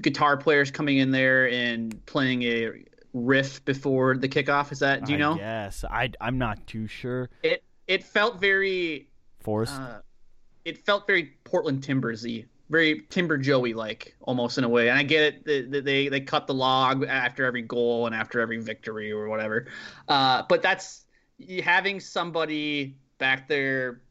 [0.00, 2.70] guitar players coming in there and playing a
[3.12, 4.72] riff before the kickoff?
[4.72, 5.36] Is that do you know?
[5.36, 7.30] Yes, I I'm not too sure.
[7.42, 9.08] It it felt very
[9.40, 9.74] Forced.
[9.74, 10.00] uh,
[10.64, 14.88] it felt very Portland Timbersy, very Timber Joey like almost in a way.
[14.90, 18.14] And I get it that that they they cut the log after every goal and
[18.14, 19.66] after every victory or whatever.
[20.06, 21.06] Uh, but that's
[21.62, 24.02] having somebody back there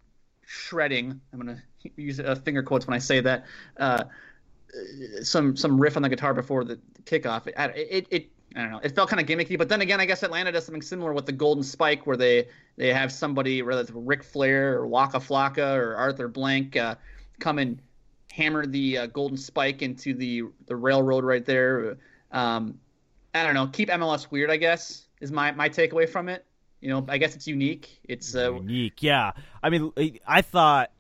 [0.46, 1.22] shredding.
[1.32, 1.62] I'm gonna
[1.96, 3.46] use uh, finger quotes when I say that.
[3.78, 4.04] Uh,
[5.22, 7.48] some some riff on the guitar before the kickoff.
[7.48, 8.80] It it, it I don't know.
[8.84, 11.26] It felt kind of gimmicky, but then again, I guess Atlanta does something similar with
[11.26, 15.78] the Golden Spike, where they they have somebody, whether it's Ric Flair or Waka Flocka
[15.78, 16.96] or Arthur Blank, uh,
[17.40, 17.82] come and
[18.32, 21.98] hammer the uh, Golden Spike into the the railroad right there.
[22.32, 22.80] Um,
[23.34, 23.68] I don't know.
[23.68, 26.46] Keep MLS weird, I guess, is my my takeaway from it.
[26.82, 28.00] You know, I guess it's unique.
[28.04, 29.02] It's uh, unique.
[29.02, 29.32] Yeah.
[29.64, 29.92] I mean,
[30.28, 30.92] I thought,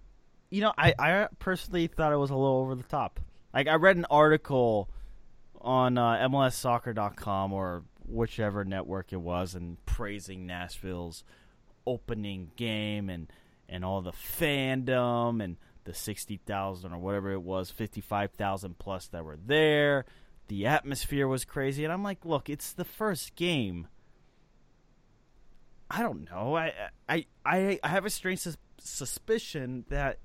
[0.50, 3.20] you know, I I personally thought it was a little over the top.
[3.54, 4.90] Like I read an article
[5.62, 11.24] on uh, MLSsoccer.com or whichever network it was, and praising Nashville's
[11.86, 13.32] opening game and
[13.70, 18.78] and all the fandom and the sixty thousand or whatever it was, fifty five thousand
[18.80, 20.06] plus that were there.
[20.48, 23.88] The atmosphere was crazy, and I'm like, look, it's the first game.
[25.90, 26.56] I don't know.
[26.56, 26.74] I
[27.10, 30.20] I I, I have a strange sus- suspicion that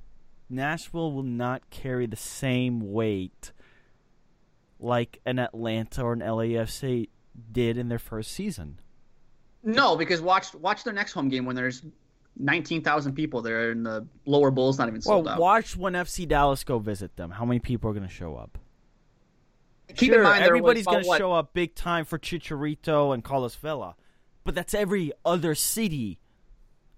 [0.49, 3.53] Nashville will not carry the same weight
[4.79, 7.09] like an Atlanta or an LAFC
[7.51, 8.79] did in their first season.
[9.63, 11.83] No, because watch watch their next home game when there's
[12.37, 15.41] nineteen thousand people there and the lower bowl's not even sold well, out.
[15.41, 17.31] watch when FC Dallas go visit them.
[17.31, 18.59] How many people are going to show up?
[19.95, 23.55] Keep sure, in mind, everybody's going to show up big time for Chicharito and Carlos
[23.55, 23.95] Vela,
[24.45, 26.19] but that's every other city.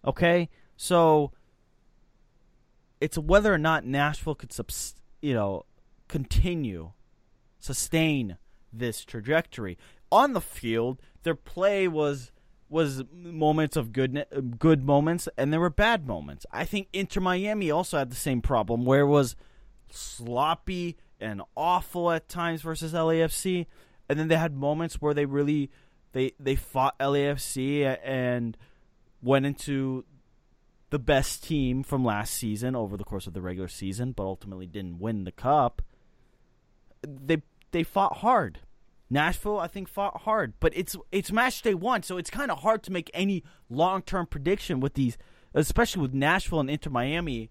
[0.06, 1.32] Okay, so
[3.04, 5.66] it's whether or not Nashville could, subs- you know,
[6.08, 6.92] continue
[7.60, 8.38] sustain
[8.72, 9.78] this trajectory.
[10.10, 12.30] On the field, their play was
[12.70, 14.24] was moments of good
[14.58, 16.46] good moments and there were bad moments.
[16.50, 19.36] I think Inter Miami also had the same problem where it was
[19.90, 23.66] sloppy and awful at times versus LAFC
[24.08, 25.70] and then they had moments where they really
[26.12, 28.56] they they fought LAFC and
[29.22, 30.04] went into
[30.94, 34.64] the best team from last season over the course of the regular season but ultimately
[34.64, 35.82] didn't win the cup.
[37.02, 37.42] They
[37.72, 38.60] they fought hard.
[39.10, 42.60] Nashville, I think, fought hard, but it's it's match day one, so it's kind of
[42.60, 45.18] hard to make any long term prediction with these,
[45.52, 47.50] especially with Nashville and Inter Miami,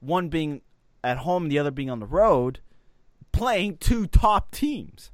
[0.00, 0.60] one being
[1.02, 2.60] at home, the other being on the road,
[3.32, 5.10] playing two top teams.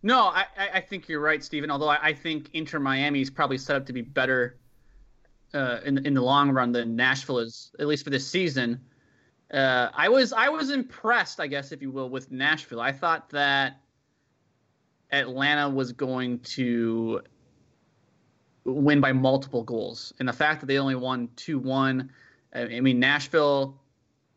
[0.00, 0.44] No, I,
[0.74, 1.72] I think you're right, Stephen.
[1.72, 4.59] Although I, I think Inter Miami is probably set up to be better
[5.54, 8.80] uh, in in the long run than Nashville is, at least for this season.
[9.52, 12.80] Uh, I was I was impressed, I guess, if you will, with Nashville.
[12.80, 13.80] I thought that
[15.10, 17.22] Atlanta was going to
[18.64, 22.10] win by multiple goals, and the fact that they only won two one.
[22.52, 23.80] I mean, Nashville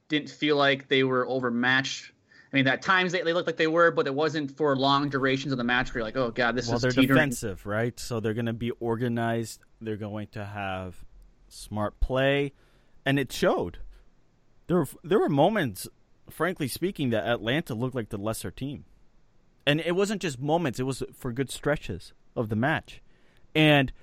[0.08, 2.12] didn't feel like they were overmatched.
[2.52, 5.10] I mean, at times they, they looked like they were, but it wasn't for long
[5.10, 7.18] durations of the match where you're like, oh god, this well, is they're teetering.
[7.18, 8.00] defensive, right?
[8.00, 9.60] So they're going to be organized.
[9.84, 11.04] They're going to have
[11.48, 12.54] smart play,
[13.06, 13.80] and it showed.
[14.68, 15.88] There there were moments,
[16.30, 18.86] frankly speaking, that Atlanta looked like the lesser team.
[19.66, 23.02] And it wasn't just moments, it was for good stretches of the match.
[23.56, 23.94] And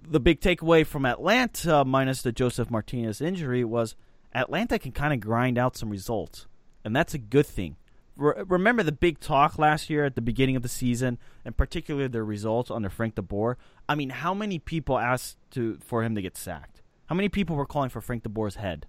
[0.00, 3.96] the big takeaway from Atlanta, minus the Josef Martinez injury, was
[4.34, 6.46] Atlanta can kind of grind out some results.
[6.84, 7.76] And that's a good thing.
[8.18, 12.08] Re- remember the big talk last year at the beginning of the season, and particularly
[12.08, 13.56] the results under Frank DeBoer?
[13.88, 16.82] I mean, how many people asked to for him to get sacked?
[17.06, 18.86] How many people were calling for Frank DeBoer's head?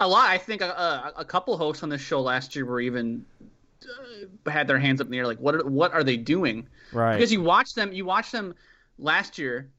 [0.00, 0.28] a lot.
[0.28, 3.24] I think a, a, couple hosts on this show last year were even
[3.84, 6.68] uh, had their hands up in the air, like what are, what are they doing?
[6.92, 7.16] Right.
[7.16, 8.54] Because you watch them, you watch them
[8.98, 9.70] last year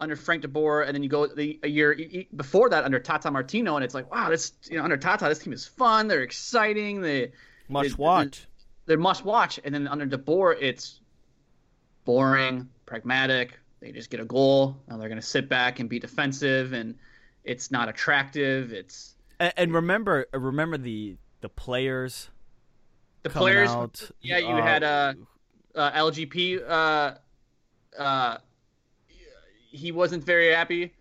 [0.00, 1.96] under Frank DeBoer, and then you go the, a year
[2.34, 5.38] before that under Tata Martino, and it's like, wow, this you know under Tata, this
[5.38, 6.08] team is fun.
[6.08, 7.00] They're exciting.
[7.00, 7.32] They
[7.68, 8.40] must they, watch.
[8.86, 9.60] They're, they're must watch.
[9.62, 11.00] And then under DeBoer, it's
[12.04, 13.58] boring, pragmatic.
[13.80, 16.96] They just get a goal, and they're going to sit back and be defensive, and
[17.44, 18.72] it's not attractive.
[18.72, 22.30] It's and, and remember, remember the the players.
[23.22, 24.38] The players, out, yeah.
[24.38, 25.14] You uh, had a,
[25.74, 26.62] uh, LGP.
[26.66, 27.14] Uh,
[27.98, 28.38] uh,
[29.70, 30.92] he wasn't very happy.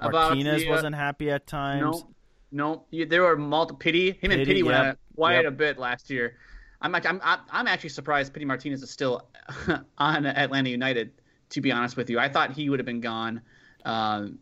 [0.00, 2.04] Martinez the, uh, wasn't happy at times.
[2.50, 3.06] No, no.
[3.06, 4.12] There were multiple pity.
[4.12, 5.46] Him and Pity went yep, wide yep.
[5.46, 6.36] a bit last year.
[6.80, 9.28] I'm, like, I'm I'm actually surprised Pity Martinez is still
[9.98, 11.12] on Atlanta United.
[11.50, 13.42] To be honest with you, I thought he would have been gone.
[13.84, 14.38] Um,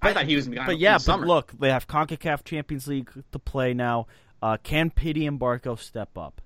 [0.00, 0.64] I thought he was gone.
[0.64, 4.06] But yeah, but look, they have Concacaf Champions League to play now.
[4.40, 6.40] Uh, can Pity and Barco step up?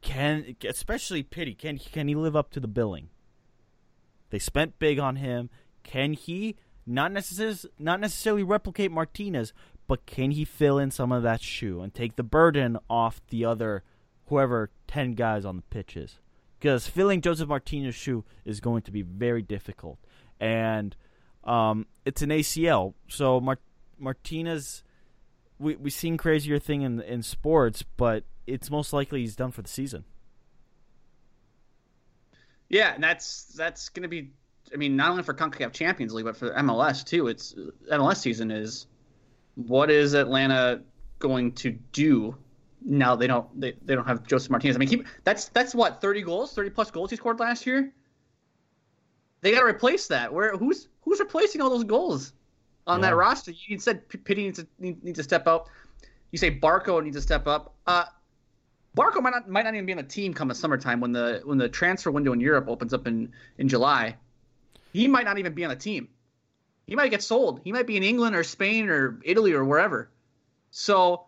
[0.00, 3.10] Can especially Pity can can he live up to the billing?
[4.34, 5.48] They spent big on him.
[5.84, 9.52] Can he not necessarily not necessarily replicate Martinez,
[9.86, 13.44] but can he fill in some of that shoe and take the burden off the
[13.44, 13.84] other
[14.26, 16.18] whoever 10 guys on the pitches?
[16.58, 20.00] Because filling Josef Martinez's shoe is going to be very difficult.
[20.40, 20.96] And
[21.44, 22.94] um, it's an ACL.
[23.06, 23.60] So Mar-
[24.00, 24.82] Martinez,
[25.60, 29.62] we, we've seen crazier thing in, in sports, but it's most likely he's done for
[29.62, 30.02] the season.
[32.74, 34.32] Yeah, and that's that's going to be.
[34.72, 37.28] I mean, not only for Concacaf Champions League, but for MLS too.
[37.28, 37.54] It's
[37.92, 38.88] MLS season is
[39.54, 40.82] what is Atlanta
[41.20, 42.36] going to do
[42.84, 44.74] now they don't they, they don't have Josef Martinez.
[44.74, 47.92] I mean, keep, that's that's what thirty goals, thirty plus goals he scored last year.
[49.40, 50.32] They got to replace that.
[50.32, 52.32] Where who's who's replacing all those goals
[52.88, 53.10] on yeah.
[53.10, 53.52] that roster?
[53.52, 55.68] You said Pity needs to needs to step up.
[56.32, 57.76] You say Barco needs to step up.
[57.86, 58.06] Uh,
[58.96, 61.42] Barco might not might not even be on the team come the summertime when the
[61.44, 64.16] when the transfer window in Europe opens up in in July.
[64.92, 66.08] He might not even be on the team.
[66.86, 67.60] He might get sold.
[67.64, 70.10] He might be in England or Spain or Italy or wherever.
[70.70, 71.24] So,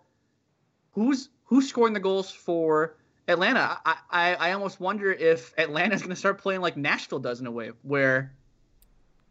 [0.92, 2.96] who's who's scoring the goals for
[3.26, 3.78] Atlanta?
[3.84, 7.46] I I, I almost wonder if Atlanta's going to start playing like Nashville does in
[7.46, 8.32] a way, where.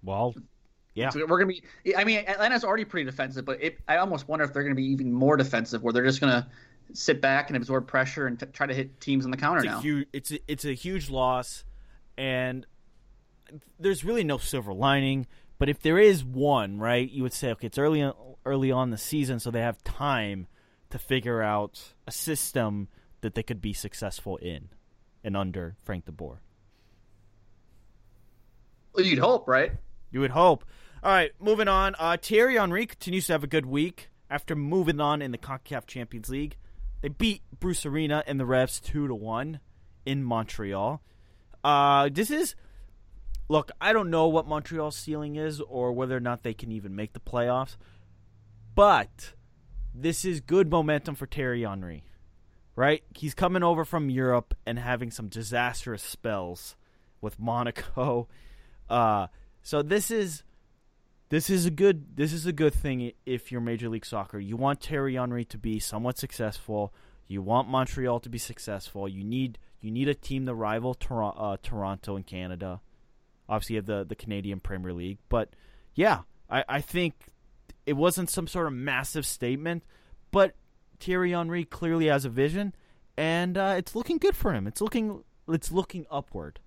[0.03, 0.35] Well,
[0.93, 1.95] yeah, we're going to be.
[1.95, 4.81] I mean, Atlanta's already pretty defensive, but it, I almost wonder if they're going to
[4.81, 6.47] be even more defensive, where they're just going to
[6.93, 9.65] sit back and absorb pressure and t- try to hit teams on the counter it's
[9.65, 9.79] now.
[9.79, 11.63] A huge, it's a, it's a huge loss,
[12.17, 12.65] and
[13.79, 15.27] there's really no silver lining.
[15.57, 18.11] But if there is one, right, you would say, okay, it's early
[18.45, 20.47] early on the season, so they have time
[20.89, 22.87] to figure out a system
[23.21, 24.69] that they could be successful in
[25.23, 26.37] and under Frank DeBoer.
[28.93, 29.71] Well, you'd hope, right?
[30.11, 30.63] You would hope.
[31.03, 31.95] All right, moving on.
[31.99, 35.85] Uh, Thierry Henry continues to have a good week after moving on in the CONCACAF
[35.85, 36.57] Champions League.
[37.05, 39.59] They beat Bruce Arena and the Revs two to one
[40.07, 41.03] in Montreal.
[41.63, 42.55] Uh, this is
[43.47, 46.95] look, I don't know what Montreal's ceiling is or whether or not they can even
[46.95, 47.77] make the playoffs,
[48.73, 49.33] but
[49.93, 52.05] this is good momentum for Thierry Henry,
[52.75, 53.03] right?
[53.13, 56.75] He's coming over from Europe and having some disastrous spells
[57.21, 58.27] with Monaco.
[58.87, 59.25] Uh,
[59.63, 60.43] so this is
[61.29, 64.39] this is a good this is a good thing if you're Major League Soccer.
[64.39, 66.93] You want Thierry Henry to be somewhat successful.
[67.27, 69.07] You want Montreal to be successful.
[69.07, 72.81] You need you need a team to rival Tor- uh, Toronto in Canada.
[73.49, 75.55] Obviously, you have the the Canadian Premier League, but
[75.95, 77.31] yeah, I, I think
[77.85, 79.83] it wasn't some sort of massive statement,
[80.31, 80.55] but
[80.99, 82.73] Thierry Henry clearly has a vision,
[83.17, 84.67] and uh, it's looking good for him.
[84.67, 86.59] It's looking it's looking upward.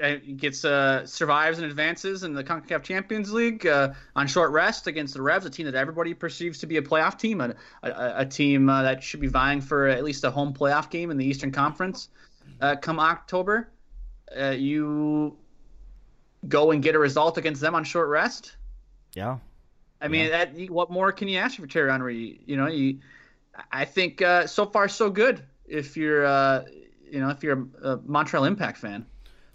[0.00, 4.86] It gets uh, survives and advances in the Concacaf Champions League uh, on short rest
[4.86, 8.14] against the Revs, a team that everybody perceives to be a playoff team, a, a,
[8.16, 11.16] a team uh, that should be vying for at least a home playoff game in
[11.16, 12.08] the Eastern Conference
[12.60, 13.68] uh, come October
[14.38, 15.36] uh, you
[16.48, 18.56] go and get a result against them on short rest.
[19.14, 19.38] Yeah.
[20.00, 20.44] I mean, yeah.
[20.46, 22.40] that what more can you ask for Thierry Henry?
[22.46, 23.00] You know, you,
[23.70, 25.42] I think uh, so far so good.
[25.66, 26.64] If you're, uh,
[27.10, 29.04] you know, if you're a, a, Montreal Impact fan.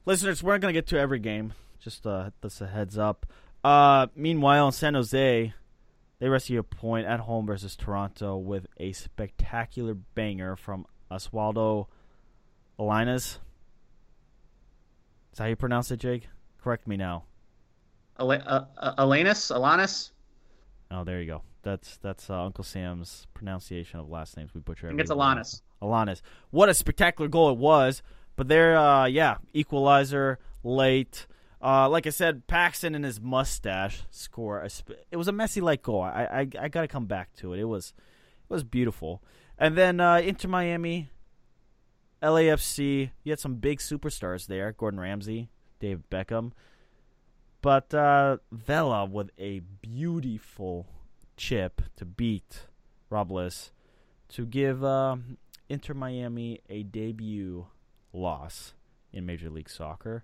[0.05, 1.53] Listeners, we're not going to get to every game.
[1.79, 3.25] Just uh, this a heads up.
[3.63, 5.53] Uh, meanwhile, in San Jose,
[6.19, 11.87] they rescue a point at home versus Toronto with a spectacular banger from Oswaldo
[12.79, 13.39] Alinas.
[15.31, 16.29] Is that how you pronounce it, Jake?
[16.61, 17.23] Correct me now.
[18.19, 19.51] Al- uh, uh, Alanis?
[19.51, 20.11] Alanis?
[20.91, 21.41] Oh, there you go.
[21.63, 24.53] That's that's uh, Uncle Sam's pronunciation of last names.
[24.53, 24.85] We butcher.
[24.85, 25.61] I think it's Alanis.
[25.81, 26.21] Alanis.
[26.51, 28.03] What a spectacular goal it was!
[28.35, 31.27] But there, uh, yeah, equalizer late.
[31.61, 34.67] Uh, like I said, Paxton and his mustache score.
[35.11, 36.01] It was a messy like goal.
[36.01, 37.59] I I, I got to come back to it.
[37.59, 37.93] It was
[38.49, 39.23] it was beautiful.
[39.57, 41.09] And then uh, Inter Miami
[42.21, 44.71] LAFC, you had some big superstars there.
[44.71, 46.51] Gordon Ramsay, David Beckham.
[47.61, 50.87] But uh, Vela with a beautiful
[51.37, 52.67] chip to beat
[53.09, 53.71] Robles
[54.29, 55.17] to give uh,
[55.69, 57.67] Inter Miami a debut
[58.15, 58.73] loss
[59.11, 60.23] in Major League Soccer.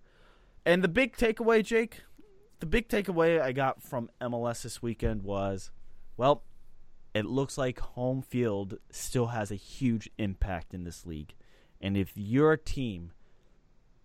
[0.66, 2.04] And the big takeaway, Jake,
[2.60, 5.72] the big takeaway I got from MLS this weekend was,
[6.18, 6.44] well,
[7.14, 11.34] it looks like home field still has a huge impact in this league.
[11.82, 13.12] And if you're a team,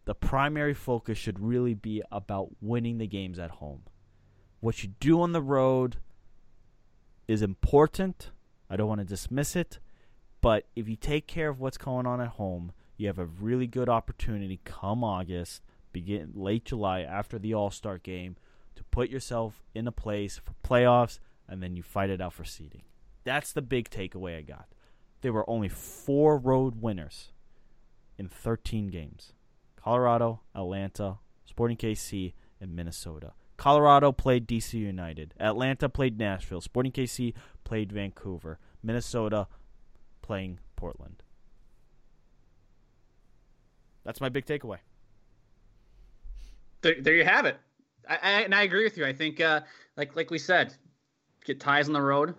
[0.07, 3.83] the primary focus should really be about winning the games at home.
[4.61, 5.99] What you do on the road
[7.29, 8.31] is important.
[8.71, 9.79] I don't want to dismiss it.
[10.41, 13.67] But if you take care of what's going on at home, you have a really
[13.67, 18.37] good opportunity come August, begin late July after the All Star game,
[18.75, 21.19] to put yourself in a place for playoffs,
[21.49, 22.83] and then you fight it out for seeding.
[23.25, 24.69] That's the big takeaway I got.
[25.23, 27.33] There were only four road winners
[28.19, 29.33] in 13 games
[29.77, 33.33] Colorado, Atlanta, Sporting KC, and Minnesota.
[33.57, 35.35] Colorado played DC United.
[35.41, 36.61] Atlanta played Nashville.
[36.61, 37.33] Sporting KC
[37.65, 38.59] played Vancouver.
[38.83, 39.49] Minnesota
[40.23, 41.23] playing Portland.
[44.07, 44.79] That's my big takeaway.
[46.81, 47.59] There, there you have it.
[48.09, 49.05] I, I, and I agree with you.
[49.05, 49.61] I think, uh,
[49.97, 50.75] like like we said,
[51.45, 52.35] get ties on the road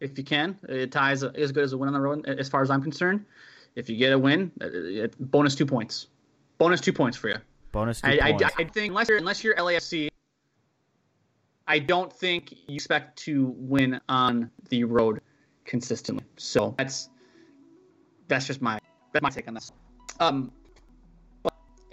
[0.00, 0.58] if you can.
[0.68, 3.24] Uh, ties as good as a win on the road, as far as I'm concerned.
[3.74, 6.08] If you get a win, uh, bonus two points.
[6.58, 7.36] Bonus two points for you.
[7.72, 8.44] Bonus two I, points.
[8.44, 10.08] I, I think unless you're unless you're LAFC,
[11.66, 15.22] I don't think you expect to win on the road
[15.64, 16.24] consistently.
[16.36, 17.08] So that's
[18.28, 18.78] that's just my
[19.12, 19.72] that's my take on this.
[20.20, 20.52] Um,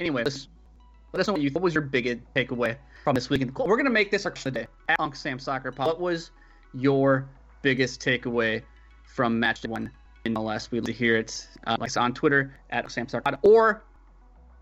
[0.04, 3.56] anyway, let us know what you what was your biggest takeaway from this weekend.
[3.56, 5.88] We're gonna make this our question of the day at Uncle Sam Soccer Pod.
[5.88, 6.32] What was
[6.74, 7.28] your
[7.62, 8.62] biggest takeaway
[9.06, 9.89] from match one
[10.26, 10.72] in MLS?
[10.72, 13.84] We'd love to hear it, uh, like on Twitter at Sam Soccer Pod or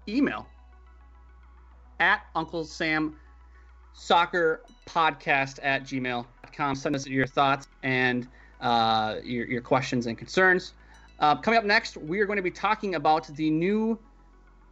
[0.08, 0.48] email
[2.00, 3.16] at Uncle Sam
[3.94, 6.76] Soccer Podcast at gmail.com.
[6.76, 8.28] Send us your thoughts and
[8.60, 10.74] uh, your, your questions and concerns.
[11.20, 13.98] Uh, coming up next, we are going to be talking about the new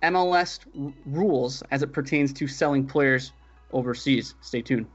[0.04, 0.60] MLS
[1.06, 3.34] rules as it pertains to selling players
[3.72, 4.36] overseas.
[4.41, 4.88] Stay tuned.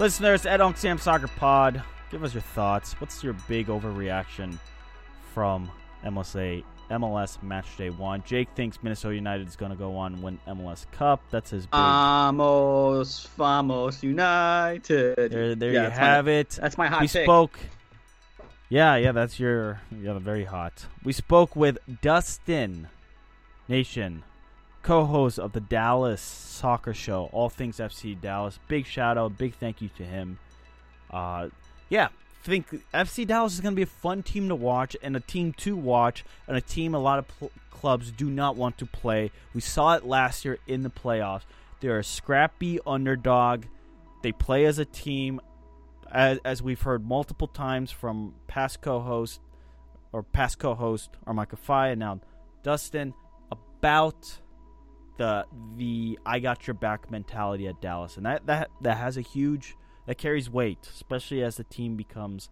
[0.00, 2.98] Listeners at Unc Sam Soccer Pod, give us your thoughts.
[3.02, 4.56] What's your big overreaction
[5.34, 5.70] from
[6.02, 8.22] MLSA MLS Match Day One?
[8.24, 11.20] Jake thinks Minnesota United is going to go on and win MLS Cup.
[11.30, 11.72] That's his big.
[11.72, 15.16] Vamos, vamos, United.
[15.30, 16.48] there, there Yeah, you that's my- have it.
[16.50, 17.24] That's my hot we take.
[17.26, 17.58] spoke.
[18.70, 19.82] Yeah, yeah, that's your.
[20.00, 20.86] Yeah, very hot.
[21.04, 22.88] We spoke with Dustin
[23.68, 24.22] Nation,
[24.82, 28.58] co-host of the Dallas Soccer Show, All Things FC Dallas.
[28.68, 30.38] Big shout out, big thank you to him.
[31.10, 31.48] Uh,
[31.88, 32.08] yeah,
[32.42, 35.52] think FC Dallas is going to be a fun team to watch and a team
[35.54, 39.30] to watch and a team a lot of pl- clubs do not want to play.
[39.54, 41.42] We saw it last year in the playoffs.
[41.80, 43.64] They're a scrappy underdog.
[44.22, 45.40] They play as a team,
[46.10, 49.40] as, as we've heard multiple times from past co-host
[50.12, 52.20] or past co-host Armika Fai and now
[52.62, 53.14] Dustin
[53.50, 54.38] about
[55.20, 55.44] the
[55.76, 59.76] the I got your back mentality at Dallas, and that that that has a huge
[60.06, 62.48] that carries weight, especially as the team becomes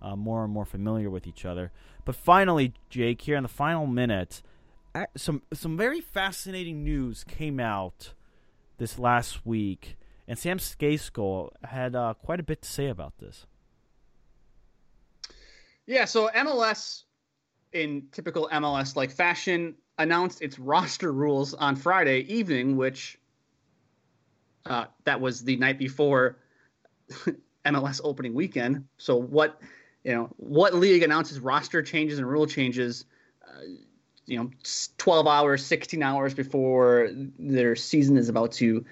[0.00, 1.72] uh, more and more familiar with each other.
[2.06, 4.42] But finally, Jake, here in the final minute,
[5.14, 8.14] some some very fascinating news came out
[8.78, 13.44] this last week, and Sam Stejskal had uh, quite a bit to say about this.
[15.84, 17.02] Yeah, so MLS,
[17.74, 23.18] in typical MLS like fashion, announced its roster rules on Friday evening, which
[24.66, 26.38] uh, that was the night before
[27.64, 28.84] MLS opening weekend.
[28.98, 29.60] So what
[30.04, 33.06] you know, what league announces roster changes and rule changes?
[33.44, 33.62] Uh,
[34.26, 34.50] you know,
[34.98, 38.84] 12 hours, 16 hours before their season is about to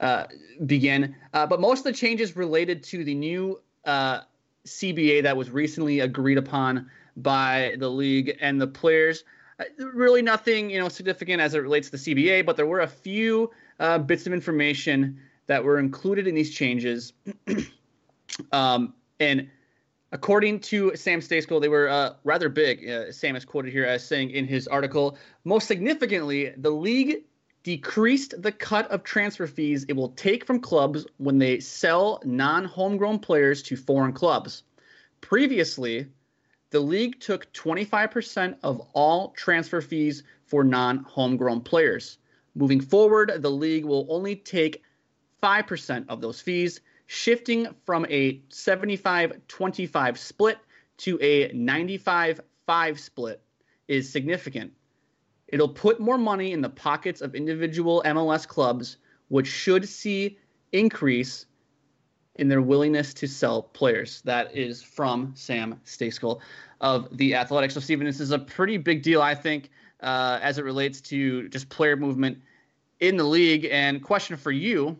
[0.00, 0.24] uh,
[0.64, 1.14] begin.
[1.34, 4.20] Uh, but most of the changes related to the new uh,
[4.66, 9.24] CBA that was recently agreed upon by the league and the players.
[9.60, 12.80] Uh, Really, nothing you know significant as it relates to the CBA, but there were
[12.80, 17.12] a few uh, bits of information that were included in these changes.
[18.52, 19.48] um, and
[20.12, 22.88] according to Sam Stejskal, they were uh, rather big.
[22.88, 27.24] Uh, Sam is quoted here as saying in his article, most significantly, the league
[27.62, 32.64] decreased the cut of transfer fees it will take from clubs when they sell non
[32.64, 34.62] homegrown players to foreign clubs.
[35.20, 36.06] Previously,
[36.70, 42.18] the league took 25% of all transfer fees for non homegrown players.
[42.54, 44.82] Moving forward, the league will only take
[45.42, 50.58] 5% of those fees, shifting from a 75 25 split
[50.98, 53.42] to a 95 5 split
[53.88, 54.72] is significant.
[55.48, 58.98] It'll put more money in the pockets of individual MLS clubs,
[59.28, 60.38] which should see
[60.70, 61.46] increase
[62.40, 64.22] in their willingness to sell players.
[64.22, 66.40] That is from Sam Stejskal
[66.80, 67.74] of the Athletics.
[67.74, 69.68] So, Stephen, this is a pretty big deal, I think,
[70.02, 72.38] uh, as it relates to just player movement
[72.98, 73.68] in the league.
[73.70, 74.96] And question for you: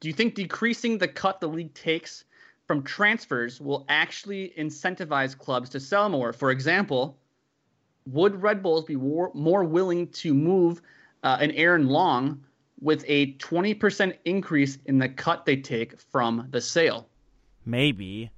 [0.00, 2.24] Do you think decreasing the cut the league takes
[2.66, 6.34] from transfers will actually incentivize clubs to sell more?
[6.34, 7.16] For example,
[8.04, 10.82] would Red Bulls be more, more willing to move
[11.22, 12.44] uh, an Aaron Long
[12.80, 17.08] with a 20% increase in the cut they take from the sale?
[17.64, 18.30] Maybe.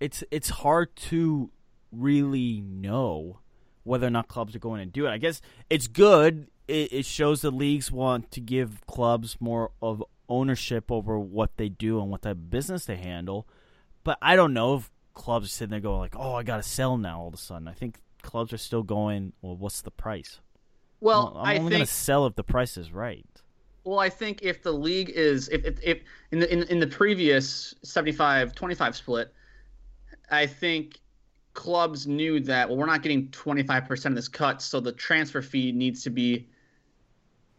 [0.00, 1.50] It's it's hard to
[1.90, 3.40] really know
[3.84, 5.10] whether or not clubs are going to do it.
[5.10, 6.48] I guess it's good.
[6.68, 11.68] It, it shows the leagues want to give clubs more of ownership over what they
[11.68, 13.48] do and what type of business they handle.
[14.04, 16.62] But I don't know if clubs are sitting there going like, "Oh, I got to
[16.62, 19.32] sell now." All of a sudden, I think clubs are still going.
[19.42, 20.40] Well, what's the price?
[21.00, 23.26] Well, I'm I only think going to sell if the price is right.
[23.84, 26.86] Well, I think if the league is if if, if in the in, in the
[26.86, 29.32] previous 75-25 split,
[30.30, 31.00] I think
[31.54, 35.72] clubs knew that well we're not getting 25% of this cut, so the transfer fee
[35.72, 36.48] needs to be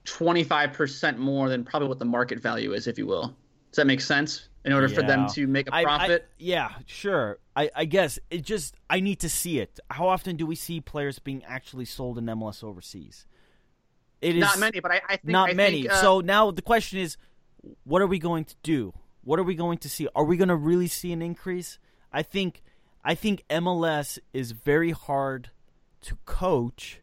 [0.05, 3.35] 25% more than probably what the market value is, if you will.
[3.71, 4.49] Does that make sense?
[4.65, 6.27] In order for them to make a profit?
[6.37, 7.39] yeah, sure.
[7.55, 9.79] I, I guess it just I need to see it.
[9.89, 13.25] How often do we see players being actually sold in MLS overseas?
[14.21, 15.83] It is not many, but I, I think not I many.
[15.83, 17.17] think, uh, so now the question is,
[17.83, 18.93] what are we going to do?
[19.23, 20.07] What are we going to see?
[20.15, 21.79] Are we going to really see an increase?
[22.11, 22.61] I think
[23.03, 25.51] I think MLS is very hard
[26.01, 27.01] to coach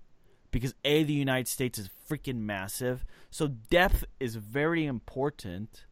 [0.51, 3.05] because a the United States is freaking massive.
[3.31, 5.85] So depth is very important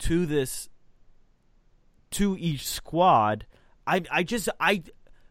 [0.00, 0.68] to this
[2.12, 3.46] to each squad.
[3.86, 4.82] I I just I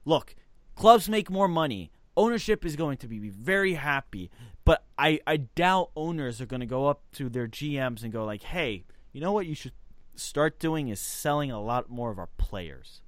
[0.05, 0.35] look,
[0.75, 1.91] clubs make more money.
[2.17, 4.31] Ownership is going to be very happy,
[4.65, 8.25] but I I doubt owners are going to go up to their GMs and go
[8.25, 9.73] like, "Hey, you know what you should
[10.15, 13.01] start doing is selling a lot more of our players."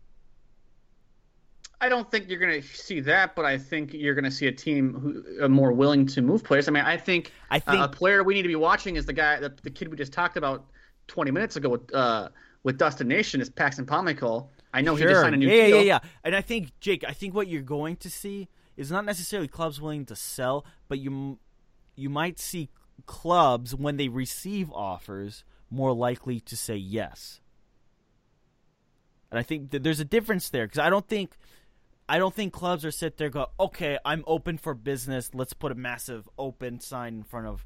[1.82, 4.48] I don't think you're going to see that, but I think you're going to see
[4.48, 6.68] a team who are more willing to move players.
[6.68, 9.06] I mean, I think, I uh, think- a player we need to be watching is
[9.06, 10.66] the guy, the, the kid we just talked about
[11.08, 12.30] 20 minutes ago with uh,
[12.64, 14.48] with Dustin Nation is Paxton Pomykal.
[14.74, 15.78] I know he just signed a new yeah, deal.
[15.78, 16.00] yeah, yeah.
[16.24, 18.50] And I think Jake, I think what you're going to see
[18.80, 21.38] is not necessarily clubs willing to sell, but you
[21.96, 22.70] you might see
[23.06, 27.42] clubs when they receive offers more likely to say yes.
[29.30, 31.32] And I think that there's a difference there because I don't think
[32.08, 35.30] I don't think clubs are sit there go, okay, I'm open for business.
[35.34, 37.66] Let's put a massive open sign in front of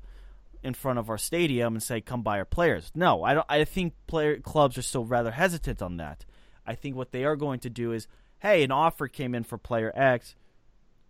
[0.63, 2.91] in front of our stadium and say, come buy our players.
[2.95, 3.45] No, I don't.
[3.47, 6.25] I think player clubs are still rather hesitant on that.
[6.65, 8.07] I think what they are going to do is,
[8.39, 10.35] hey, an offer came in for player X.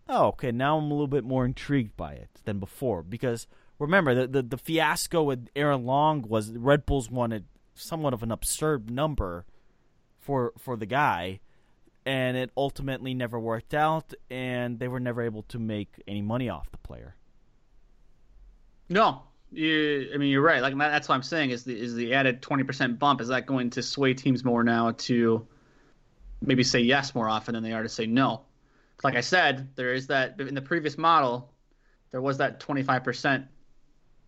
[0.08, 0.52] Oh, okay.
[0.52, 3.46] Now I'm a little bit more intrigued by it than before because
[3.78, 8.30] remember the the, the fiasco with Aaron Long was Red Bulls wanted somewhat of an
[8.30, 9.44] absurd number
[10.18, 11.40] for for the guy
[12.06, 16.48] and it ultimately never worked out and they were never able to make any money
[16.50, 17.16] off the player.
[18.90, 20.60] No, you, I mean you're right.
[20.60, 23.46] Like that- that's what I'm saying is the is the added 20% bump is that
[23.46, 25.46] going to sway teams more now to
[26.42, 28.42] maybe say yes more often than they are to say no.
[29.04, 31.52] Like I said, there is that in the previous model,
[32.10, 33.46] there was that 25%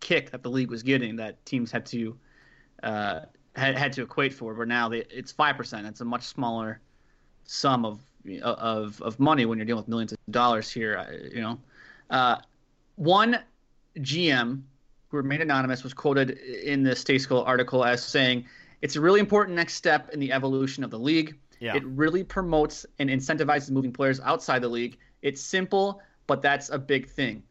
[0.01, 2.17] kick that the league was getting that teams had to
[2.83, 3.21] uh,
[3.57, 4.53] had had to equate for.
[4.55, 5.87] but now they, it's five percent.
[5.87, 6.81] It's a much smaller
[7.45, 8.01] sum of
[8.43, 11.29] of of money when you're dealing with millions of dollars here.
[11.33, 11.59] You know,
[12.11, 12.37] uh,
[12.97, 13.39] one
[13.99, 14.63] GM
[15.09, 18.45] who remained anonymous was quoted in the Stejskal article as saying,
[18.83, 21.39] "It's a really important next step in the evolution of the league.
[21.61, 21.77] Yeah.
[21.77, 24.99] It really promotes and incentivizes moving players outside the league.
[25.23, 27.43] It's simple, but that's a big thing."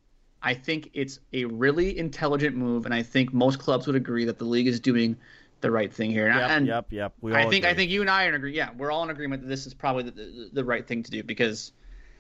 [0.46, 4.38] I think it's a really intelligent move, and I think most clubs would agree that
[4.38, 5.18] the league is doing
[5.62, 6.28] the right thing here.
[6.28, 7.14] And- Yep, and yep, yep.
[7.22, 8.56] We I think I think you and I are in agree.
[8.56, 11.10] Yeah, we're all in agreement that this is probably the, the, the right thing to
[11.12, 11.72] do because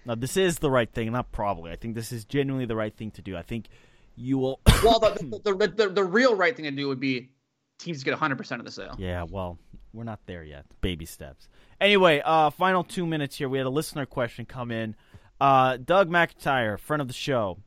[0.05, 1.71] Now, this is the right thing, not probably.
[1.71, 3.38] I think this is genuinely the right thing to do.
[3.38, 3.67] I think
[4.15, 4.59] you will.
[4.83, 7.29] well, the, the, the, the, real right thing to do would be
[7.77, 8.95] teams get 100% of the sale.
[8.97, 9.59] Yeah, well,
[9.93, 10.65] we're not there yet.
[10.81, 11.47] Baby steps.
[11.80, 13.49] Anyway, uh, final two minutes here.
[13.49, 14.95] We had a listener question come in.
[15.39, 17.57] Uh, Doug McIntyre, friend of the show.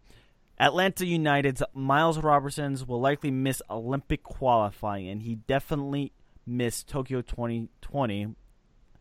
[0.59, 6.13] Atlanta United's Miles Robinsons will likely miss Olympic qualifying, and he definitely
[6.47, 8.35] missed Tokyo 2020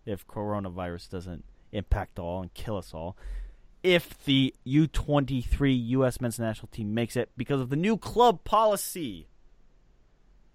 [0.05, 3.18] if coronavirus doesn't impact all and kill us all.
[3.82, 6.22] If the U23 U.S.
[6.22, 9.28] men's national team makes it because of the new club policy.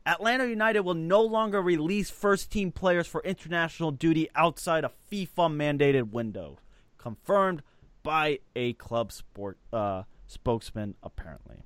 [0.04, 5.50] Atlanta United will no longer release first team players for international duty outside a FIFA
[5.54, 6.58] mandated window.
[6.98, 7.62] Confirmed
[8.02, 11.64] by a club sport uh, spokesman, apparently.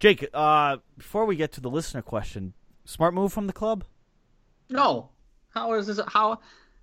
[0.00, 3.84] Jake, uh, before we get to the listener question, smart move from the club?
[4.68, 5.10] No.
[5.50, 6.00] How is this?
[6.08, 6.40] How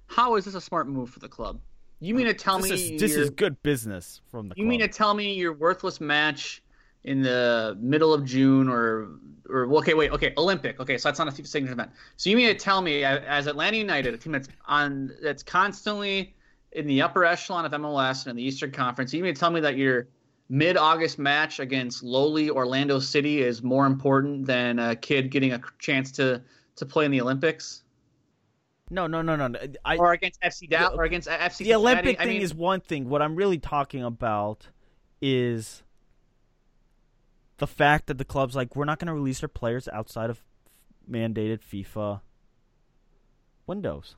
[0.07, 1.59] how is this a smart move for the club?
[1.99, 4.55] You mean to tell this me is, this is good business from the?
[4.55, 4.69] You club.
[4.69, 6.63] mean to tell me your worthless match
[7.03, 9.09] in the middle of June or
[9.49, 11.91] or okay wait okay Olympic okay so that's not a signature event.
[12.17, 16.35] So you mean to tell me as Atlanta United, a team that's on that's constantly
[16.73, 19.49] in the upper echelon of MLS and in the Eastern Conference, you mean to tell
[19.49, 20.07] me that your
[20.49, 26.11] mid-August match against lowly Orlando City is more important than a kid getting a chance
[26.13, 26.41] to
[26.75, 27.83] to play in the Olympics?
[28.89, 29.59] No, no, no, no.
[29.85, 31.39] I, or against FC Dallas, or against FC.
[31.39, 31.73] The Cincinnati.
[31.75, 33.07] Olympic I thing mean, is one thing.
[33.07, 34.67] What I'm really talking about
[35.21, 35.83] is
[37.59, 40.43] the fact that the club's like, we're not going to release our players outside of
[41.09, 42.21] mandated FIFA
[43.67, 44.15] windows.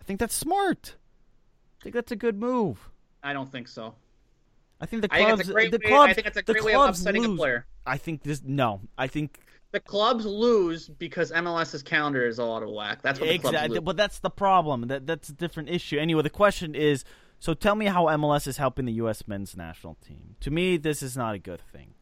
[0.00, 0.96] I think that's smart.
[1.80, 2.90] I think that's a good move.
[3.22, 3.94] I don't think so.
[4.80, 5.40] I think the I think clubs.
[5.40, 6.10] it's a great the way- clubs.
[6.10, 7.38] I think it's a great way of upsetting a lose.
[7.38, 7.66] player.
[7.86, 8.42] I think this.
[8.44, 9.40] No, I think
[9.72, 13.00] The clubs lose because MLS's calendar is all out of whack.
[13.02, 13.80] That's what the clubs exactly.
[13.80, 14.82] But that's the problem.
[14.88, 15.98] That that's a different issue.
[15.98, 17.04] Anyway, the question is:
[17.38, 19.26] so tell me how MLS is helping the U.S.
[19.26, 20.36] men's national team.
[20.40, 21.94] To me, this is not a good thing,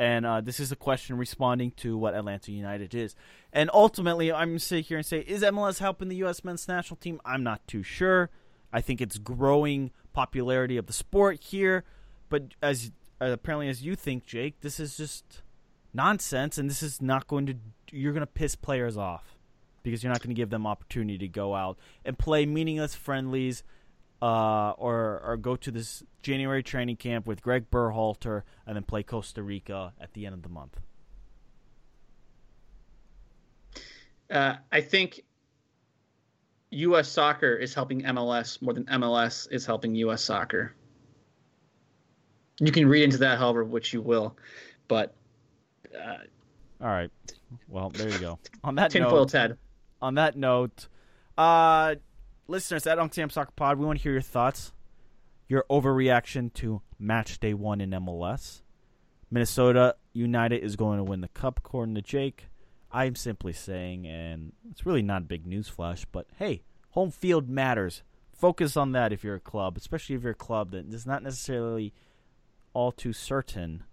[0.00, 3.14] and uh, this is a question responding to what Atlanta United is.
[3.52, 6.42] And ultimately, I'm sit here and say: Is MLS helping the U.S.
[6.42, 7.20] men's national team?
[7.22, 8.30] I'm not too sure.
[8.72, 11.84] I think it's growing popularity of the sport here,
[12.30, 15.42] but as uh, apparently as you think, Jake, this is just
[15.92, 17.54] nonsense, and this is not going to.
[17.92, 19.36] You're going to piss players off
[19.82, 23.62] because you're not going to give them opportunity to go out and play meaningless friendlies,
[24.22, 29.02] uh, or or go to this January training camp with Greg Berhalter and then play
[29.02, 30.78] Costa Rica at the end of the month.
[34.30, 35.22] Uh, I think
[36.70, 37.08] U.S.
[37.08, 40.22] soccer is helping MLS more than MLS is helping U.S.
[40.22, 40.74] soccer.
[42.60, 44.36] You can read into that however which you will,
[44.86, 45.14] but
[45.94, 46.18] uh,
[46.80, 47.10] All right.
[47.68, 48.38] Well, there you go.
[48.62, 49.58] On that tinfoil note, Ted.
[50.00, 50.86] on that note,
[51.36, 51.96] uh,
[52.50, 54.72] listeners at Uncle Sam Soccer Pod, we want to hear your thoughts,
[55.48, 58.62] your overreaction to match day one in MLS.
[59.30, 62.48] Minnesota United is going to win the cup, according to Jake.
[62.90, 67.48] I'm simply saying, and it's really not a big news flash, but hey, home field
[67.48, 68.02] matters.
[68.32, 71.22] Focus on that if you're a club, especially if you're a club that is not
[71.22, 71.94] necessarily
[72.74, 73.84] all too certain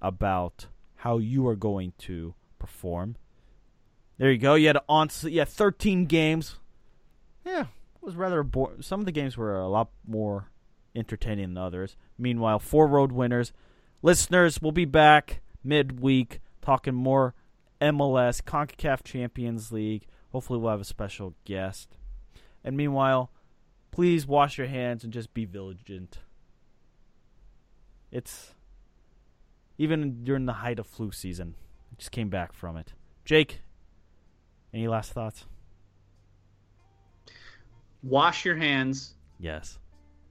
[0.00, 0.66] about
[0.96, 3.16] how you are going to perform.
[4.16, 4.54] There you go.
[4.54, 5.08] You had on.
[5.08, 6.56] Had 13 games.
[7.44, 7.66] Yeah,
[8.02, 8.82] was rather boring.
[8.82, 10.50] Some of the games were a lot more
[10.94, 11.96] entertaining than others.
[12.18, 13.52] Meanwhile, four road winners.
[14.02, 17.34] Listeners, we'll be back midweek talking more
[17.80, 20.06] MLS, CONCACAF Champions League.
[20.32, 21.96] Hopefully, we'll have a special guest.
[22.62, 23.30] And meanwhile,
[23.90, 26.18] please wash your hands and just be vigilant.
[28.10, 28.54] It's
[29.78, 31.54] even during the height of flu season.
[31.92, 32.92] I just came back from it.
[33.24, 33.60] Jake,
[34.74, 35.46] any last thoughts?
[38.02, 39.78] Wash your hands, Yes.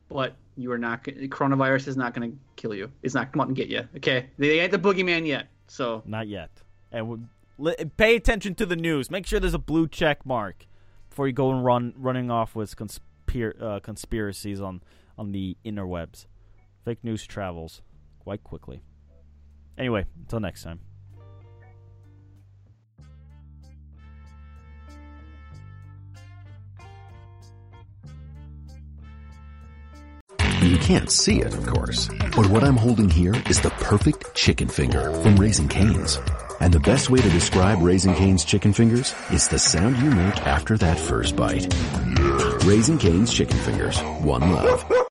[0.08, 1.04] but you are not.
[1.04, 2.92] Coronavirus is not going to kill you.
[3.04, 3.88] It's not come out and get you.
[3.98, 5.48] Okay, they ain't the boogeyman yet.
[5.68, 6.50] So Not yet.
[6.92, 7.18] And we,
[7.58, 9.12] li- pay attention to the news.
[9.12, 10.66] Make sure there's a blue check mark
[11.10, 14.82] before you go and run running off with conspir- uh, conspiracies on
[15.18, 16.26] on the interwebs.
[16.86, 17.82] Fake news travels
[18.20, 18.82] quite quickly.
[19.78, 20.80] Anyway, until next time.
[30.90, 32.10] Can't see it, of course.
[32.36, 36.18] But what I'm holding here is the perfect chicken finger from Raising Cane's.
[36.62, 40.48] And the best way to describe Raising Cane's chicken fingers is the sound you make
[40.48, 41.72] after that first bite.
[42.66, 44.00] Raising Cane's chicken fingers.
[44.24, 45.09] One love.